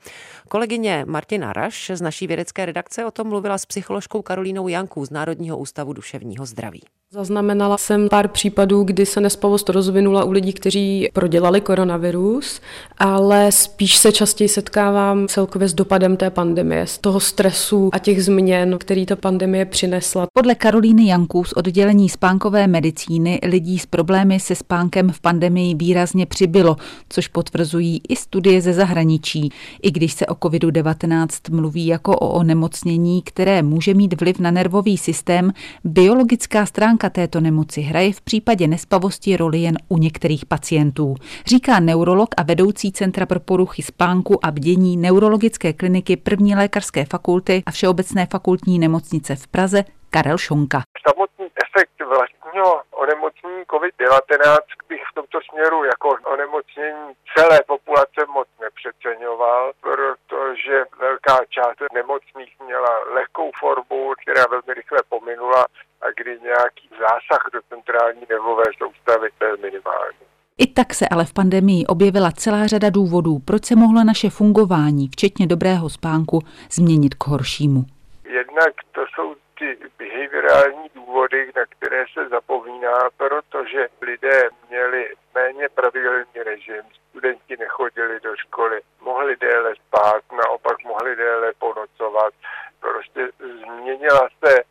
Kolegyně 0.49 1.05
Martina 1.09 1.53
Raš 1.53 1.91
z 1.95 2.01
naší 2.01 2.27
vědecké 2.27 2.67
redakce 2.67 3.05
o 3.05 3.11
tom 3.11 3.29
mluvila 3.29 3.59
s 3.59 3.67
psycholožkou 3.67 4.23
Karolínou 4.23 4.69
Jankou 4.69 5.05
z 5.05 5.11
Národního 5.11 5.59
ústavu 5.59 5.93
duševního 5.93 6.47
zdraví. 6.47 6.83
Zaznamenala 7.13 7.79
jsem 7.79 8.09
pár 8.09 8.29
případů, 8.29 8.85
kdy 8.85 9.07
se 9.07 9.21
nespavost 9.21 9.69
rozvinula 9.69 10.25
u 10.25 10.31
lidí, 10.31 10.53
kteří 10.53 11.09
prodělali 11.13 11.61
koronavirus, 11.61 12.61
ale 12.99 13.53
spíš 13.53 13.97
se 13.97 14.13
častěji 14.13 14.49
setkávám 14.49 15.29
celkově 15.29 15.69
s 15.69 15.75
dopadem 15.75 16.17
té 16.17 16.31
pandemie, 16.31 16.87
z 16.87 16.99
toho 16.99 17.21
stresu 17.21 17.91
a 17.93 17.99
těch 17.99 18.25
změn, 18.25 18.79
který 18.79 19.07
ta 19.07 19.17
pandemie 19.17 19.65
přinesla. 19.65 20.27
Podle 20.33 20.55
Karolíny 20.55 21.07
Janků 21.07 21.45
z 21.45 21.53
oddělení 21.53 22.09
spánkové 22.09 22.67
medicíny 22.67 23.41
lidí 23.43 23.79
s 23.79 23.87
problémy 23.87 24.41
se 24.41 24.55
spánkem 24.55 25.13
v 25.13 25.21
pandemii 25.21 25.75
výrazně 25.75 26.27
přibylo, 26.27 26.77
což 27.09 27.29
potvrzují 27.29 28.01
i 28.09 28.17
studie 28.17 28.61
ze 28.61 28.73
zahraničí. 28.73 29.53
I 29.83 29.91
když 29.91 30.13
se 30.13 30.27
o 30.27 30.35
COVID-19 30.35 31.55
mluví 31.55 31.87
jako 31.87 32.17
o 32.17 32.29
onemocnění, 32.29 33.23
které 33.23 33.63
může 33.63 33.95
mít 33.95 34.21
vliv 34.21 34.39
na 34.39 34.51
nervový 34.51 34.99
systém, 34.99 35.53
biologická 35.85 36.67
stránka 36.67 37.00
stránka 37.01 37.21
této 37.21 37.41
nemoci 37.41 37.81
hraje 37.81 38.13
v 38.13 38.21
případě 38.21 38.67
nespavosti 38.67 39.37
roli 39.37 39.59
jen 39.59 39.75
u 39.89 39.99
některých 39.99 40.47
pacientů, 40.47 41.15
říká 41.47 41.81
neurolog 41.81 42.29
a 42.37 42.43
vedoucí 42.43 42.93
Centra 42.93 43.27
pro 43.27 43.41
poruchy 43.41 43.83
spánku 43.83 44.47
a 44.47 44.51
bdění 44.51 44.97
Neurologické 44.97 45.73
kliniky 45.73 46.17
první 46.17 46.55
lékařské 46.55 47.05
fakulty 47.05 47.63
a 47.67 47.71
Všeobecné 47.71 48.27
fakultní 48.27 48.79
nemocnice 48.79 49.37
v 49.37 49.47
Praze 49.47 49.85
Karel 50.11 50.39
Šonka. 50.39 50.81
Samotný 51.09 51.47
efekt 51.67 51.97
vlastního 52.15 52.83
onemocnění 52.91 53.63
COVID-19 53.73 54.59
bych 54.89 55.03
v 55.11 55.15
tomto 55.15 55.39
směru 55.49 55.85
jako 55.85 56.09
onemocnění 56.35 57.07
celé 57.37 57.59
populace 57.67 58.21
moc 58.37 58.49
nepřeceňoval, 58.61 59.73
protože 59.81 60.77
velká 61.01 61.39
část 61.49 61.79
nemocných 61.93 62.53
měla 62.67 62.93
lehkou 63.15 63.51
formu, 63.61 64.13
která 64.23 64.43
velmi 64.51 64.75
rychle 64.75 64.99
pominula 65.09 65.67
a 66.03 66.07
kdy 66.17 66.39
nějaký 66.43 66.89
zásah 67.01 67.43
do 67.53 67.61
centrální 67.69 68.23
nervové 68.31 68.65
soustavy 68.79 69.29
byl 69.39 69.57
minimální. 69.57 70.19
I 70.59 70.67
tak 70.67 70.95
se 70.95 71.09
ale 71.09 71.25
v 71.25 71.33
pandemii 71.33 71.87
objevila 71.87 72.33
celá 72.33 72.67
řada 72.67 72.91
důvodů, 72.91 73.39
proč 73.39 73.65
se 73.65 73.77
mohlo 73.77 74.05
naše 74.05 74.31
fungování, 74.31 75.09
včetně 75.09 75.47
dobrého 75.47 75.91
spánku, 75.91 76.39
změnit 76.71 77.15
k 77.15 77.27
horšímu. 77.27 77.85
Jednak 78.25 78.75
to 78.93 79.05
jsou 79.15 79.35
ty 79.59 79.79
behaviorální 79.99 80.91
důvody, 80.95 81.53
na 81.57 81.65
které 81.69 82.05
se 82.15 82.29
zapomíná, 82.29 82.97
protože 83.17 83.89
lidé 84.01 84.49
měli 84.69 85.15
méně 85.35 85.69
pravidelný 85.69 86.37
režim, 86.45 86.83
studenti 87.11 87.57
nechodili 87.57 88.21
do 88.21 88.37
školy, 88.37 88.81
mohli 89.01 89.37
déle 89.37 89.75
spát, 89.75 90.23
naopak 90.33 90.77
mohli 90.85 91.17
déle 91.17 91.53
ponocovat, 91.59 92.35
prostě 92.81 93.29
změnila 93.39 94.29
se 94.45 94.63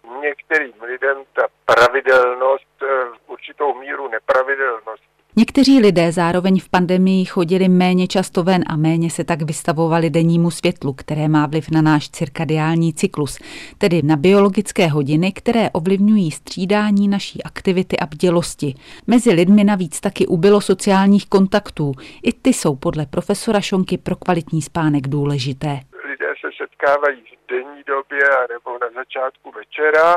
pravidelnost 1.73 2.65
v 2.79 2.83
eh, 2.83 3.17
určitou 3.27 3.79
míru 3.79 4.07
nepravidelnost. 4.07 5.03
Někteří 5.35 5.79
lidé 5.79 6.11
zároveň 6.11 6.59
v 6.59 6.69
pandemii 6.69 7.25
chodili 7.25 7.67
méně 7.69 8.07
často 8.07 8.43
ven 8.43 8.63
a 8.69 8.75
méně 8.75 9.09
se 9.09 9.23
tak 9.23 9.41
vystavovali 9.41 10.09
dennímu 10.09 10.51
světlu, 10.51 10.93
které 10.93 11.27
má 11.27 11.45
vliv 11.45 11.69
na 11.71 11.81
náš 11.81 12.09
cirkadiální 12.09 12.93
cyklus, 12.93 13.39
tedy 13.77 14.01
na 14.03 14.15
biologické 14.15 14.87
hodiny, 14.87 15.31
které 15.31 15.69
ovlivňují 15.73 16.31
střídání 16.31 17.07
naší 17.07 17.43
aktivity 17.43 17.99
a 17.99 18.05
bdělosti. 18.05 18.73
Mezi 19.07 19.31
lidmi 19.31 19.63
navíc 19.63 20.01
taky 20.01 20.27
ubylo 20.27 20.61
sociálních 20.61 21.29
kontaktů. 21.29 21.91
I 22.23 22.33
ty 22.33 22.49
jsou 22.49 22.75
podle 22.75 23.05
profesora 23.05 23.61
Šonky 23.61 23.97
pro 23.97 24.15
kvalitní 24.15 24.61
spánek 24.61 25.07
důležité. 25.07 25.79
Lidé 26.09 26.29
se 26.41 26.49
setkávají 26.57 27.21
v 27.21 27.49
denní 27.51 27.83
době 27.87 28.25
nebo 28.49 28.71
na 28.81 28.89
začátku 28.95 29.51
večera. 29.51 30.15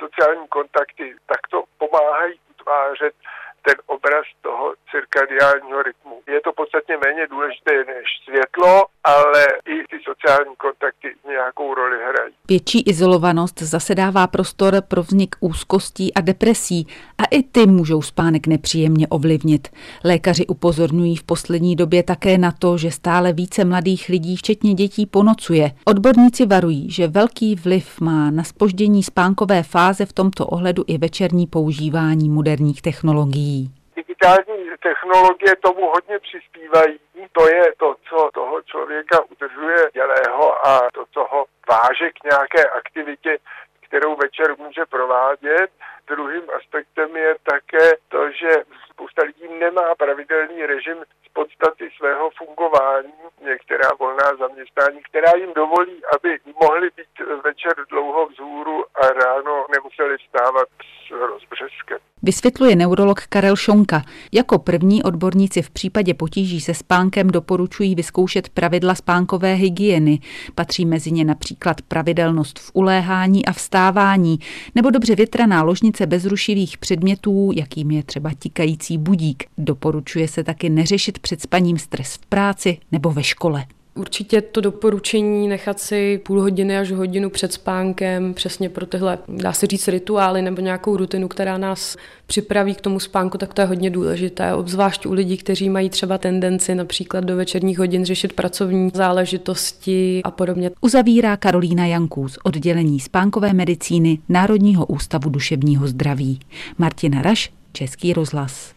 Sociální 0.00 0.48
kontakty 0.48 1.16
takto 1.26 1.64
pomáhají 1.78 2.40
utvářet 2.50 3.14
ten 3.66 3.74
obraz 3.86 4.26
toho 4.42 4.74
cirkadiálního 4.90 5.82
rytmu. 5.82 6.14
Je 6.28 6.40
to 6.40 6.52
podstatně 6.52 6.94
méně 7.04 7.26
důležité 7.26 7.72
než 7.92 8.06
světlo, 8.24 8.84
ale 9.04 9.46
i 9.72 9.76
ty 9.90 9.96
sociální 10.10 10.56
kontakty 10.56 11.08
nějakou 11.28 11.74
roli 11.74 11.96
hrají. 12.08 12.34
Větší 12.48 12.80
izolovanost 12.82 13.62
zase 13.62 13.94
dává 13.94 14.26
prostor 14.26 14.82
pro 14.88 15.02
vznik 15.02 15.36
úzkostí 15.40 16.14
a 16.14 16.20
depresí 16.20 16.86
a 17.18 17.24
i 17.24 17.42
ty 17.42 17.66
můžou 17.66 18.02
spánek 18.02 18.46
nepříjemně 18.46 19.08
ovlivnit. 19.08 19.68
Lékaři 20.04 20.46
upozorňují 20.46 21.16
v 21.16 21.22
poslední 21.22 21.76
době 21.76 22.02
také 22.02 22.38
na 22.38 22.52
to, 22.52 22.78
že 22.78 22.90
stále 22.90 23.32
více 23.32 23.64
mladých 23.64 24.08
lidí, 24.08 24.36
včetně 24.36 24.74
dětí, 24.74 25.06
ponocuje. 25.06 25.70
Odborníci 25.84 26.46
varují, 26.46 26.90
že 26.90 27.08
velký 27.08 27.54
vliv 27.54 28.00
má 28.00 28.30
na 28.30 28.44
spoždění 28.44 29.02
spánkové 29.02 29.62
fáze 29.62 30.06
v 30.06 30.12
tomto 30.12 30.46
ohledu 30.46 30.84
i 30.86 30.98
večerní 30.98 31.46
používání 31.46 32.28
moderních 32.28 32.82
technologií. 32.82 33.59
Digitální 34.20 34.70
technologie 34.82 35.56
tomu 35.56 35.86
hodně 35.86 36.18
přispívají. 36.18 37.00
To 37.32 37.48
je 37.48 37.72
to, 37.76 37.94
co 38.08 38.30
toho 38.34 38.62
člověka 38.62 39.20
udržuje 39.30 39.90
dělého 39.92 40.66
a 40.66 40.80
to, 40.94 41.04
co 41.12 41.20
ho 41.20 41.44
váže 41.68 42.10
k 42.10 42.24
nějaké 42.24 42.64
aktivitě, 42.64 43.38
kterou 43.80 44.16
večer 44.16 44.58
může 44.58 44.86
provádět. 44.86 45.70
Druhým 46.06 46.42
aspektem 46.56 47.16
je 47.16 47.36
také 47.42 47.90
to, 48.08 48.30
že 48.30 48.50
spousta 48.90 49.22
lidí 49.22 49.48
nemá 49.58 49.94
pravidelný 49.94 50.66
režim 50.66 51.04
z 51.26 51.28
podstaty 51.32 51.90
svého 51.96 52.30
fungování, 52.30 53.12
některá 53.40 53.88
volná 53.98 54.34
zaměstnání, 54.38 55.02
která 55.02 55.32
jim 55.36 55.52
dovolí, 55.54 56.02
aby 56.16 56.38
mohli 56.60 56.90
být 56.96 57.26
večer 57.44 57.74
dlouho 57.90 58.26
vzhůru 58.26 58.84
a 58.94 59.08
ráno 59.08 59.66
nemuseli 59.70 60.16
vstávat 60.18 60.68
s 60.68 60.99
rozbřeskem. 61.18 61.98
Vysvětluje 62.22 62.76
neurolog 62.76 63.20
Karel 63.20 63.56
Šonka. 63.56 64.04
Jako 64.32 64.58
první 64.58 65.02
odborníci 65.02 65.62
v 65.62 65.70
případě 65.70 66.14
potíží 66.14 66.60
se 66.60 66.74
spánkem 66.74 67.28
doporučují 67.28 67.94
vyzkoušet 67.94 68.48
pravidla 68.48 68.94
spánkové 68.94 69.54
hygieny. 69.54 70.18
Patří 70.54 70.86
mezi 70.86 71.12
ně 71.12 71.24
například 71.24 71.82
pravidelnost 71.82 72.58
v 72.58 72.70
uléhání 72.74 73.46
a 73.46 73.52
vstávání, 73.52 74.38
nebo 74.74 74.90
dobře 74.90 75.14
větraná 75.14 75.62
ložnice 75.62 76.06
bez 76.06 76.24
rušivých 76.24 76.78
předmětů, 76.78 77.50
jakým 77.54 77.90
je 77.90 78.02
třeba 78.02 78.30
tikající 78.38 78.98
budík. 78.98 79.44
Doporučuje 79.58 80.28
se 80.28 80.44
taky 80.44 80.70
neřešit 80.70 81.18
před 81.18 81.40
spaním 81.40 81.78
stres 81.78 82.14
v 82.14 82.26
práci 82.26 82.78
nebo 82.92 83.10
ve 83.10 83.22
škole. 83.22 83.64
Určitě 83.94 84.40
to 84.40 84.60
doporučení 84.60 85.48
nechat 85.48 85.80
si 85.80 86.20
půl 86.26 86.40
hodiny 86.40 86.78
až 86.78 86.90
hodinu 86.92 87.30
před 87.30 87.52
spánkem, 87.52 88.34
přesně 88.34 88.68
pro 88.68 88.86
tyhle, 88.86 89.18
dá 89.28 89.52
se 89.52 89.66
říct, 89.66 89.88
rituály 89.88 90.42
nebo 90.42 90.60
nějakou 90.60 90.96
rutinu, 90.96 91.28
která 91.28 91.58
nás 91.58 91.96
připraví 92.26 92.74
k 92.74 92.80
tomu 92.80 93.00
spánku, 93.00 93.38
tak 93.38 93.54
to 93.54 93.60
je 93.60 93.66
hodně 93.66 93.90
důležité. 93.90 94.54
Obzvlášť 94.54 95.06
u 95.06 95.12
lidí, 95.12 95.36
kteří 95.36 95.70
mají 95.70 95.90
třeba 95.90 96.18
tendenci 96.18 96.74
například 96.74 97.24
do 97.24 97.36
večerních 97.36 97.78
hodin 97.78 98.04
řešit 98.04 98.32
pracovní 98.32 98.90
záležitosti 98.94 100.20
a 100.24 100.30
podobně. 100.30 100.70
Uzavírá 100.80 101.36
Karolína 101.36 101.86
Janků 101.86 102.28
z 102.28 102.38
oddělení 102.42 103.00
spánkové 103.00 103.52
medicíny 103.52 104.18
Národního 104.28 104.86
ústavu 104.86 105.30
duševního 105.30 105.88
zdraví. 105.88 106.40
Martina 106.78 107.22
Raš, 107.22 107.52
Český 107.72 108.12
rozhlas. 108.12 108.72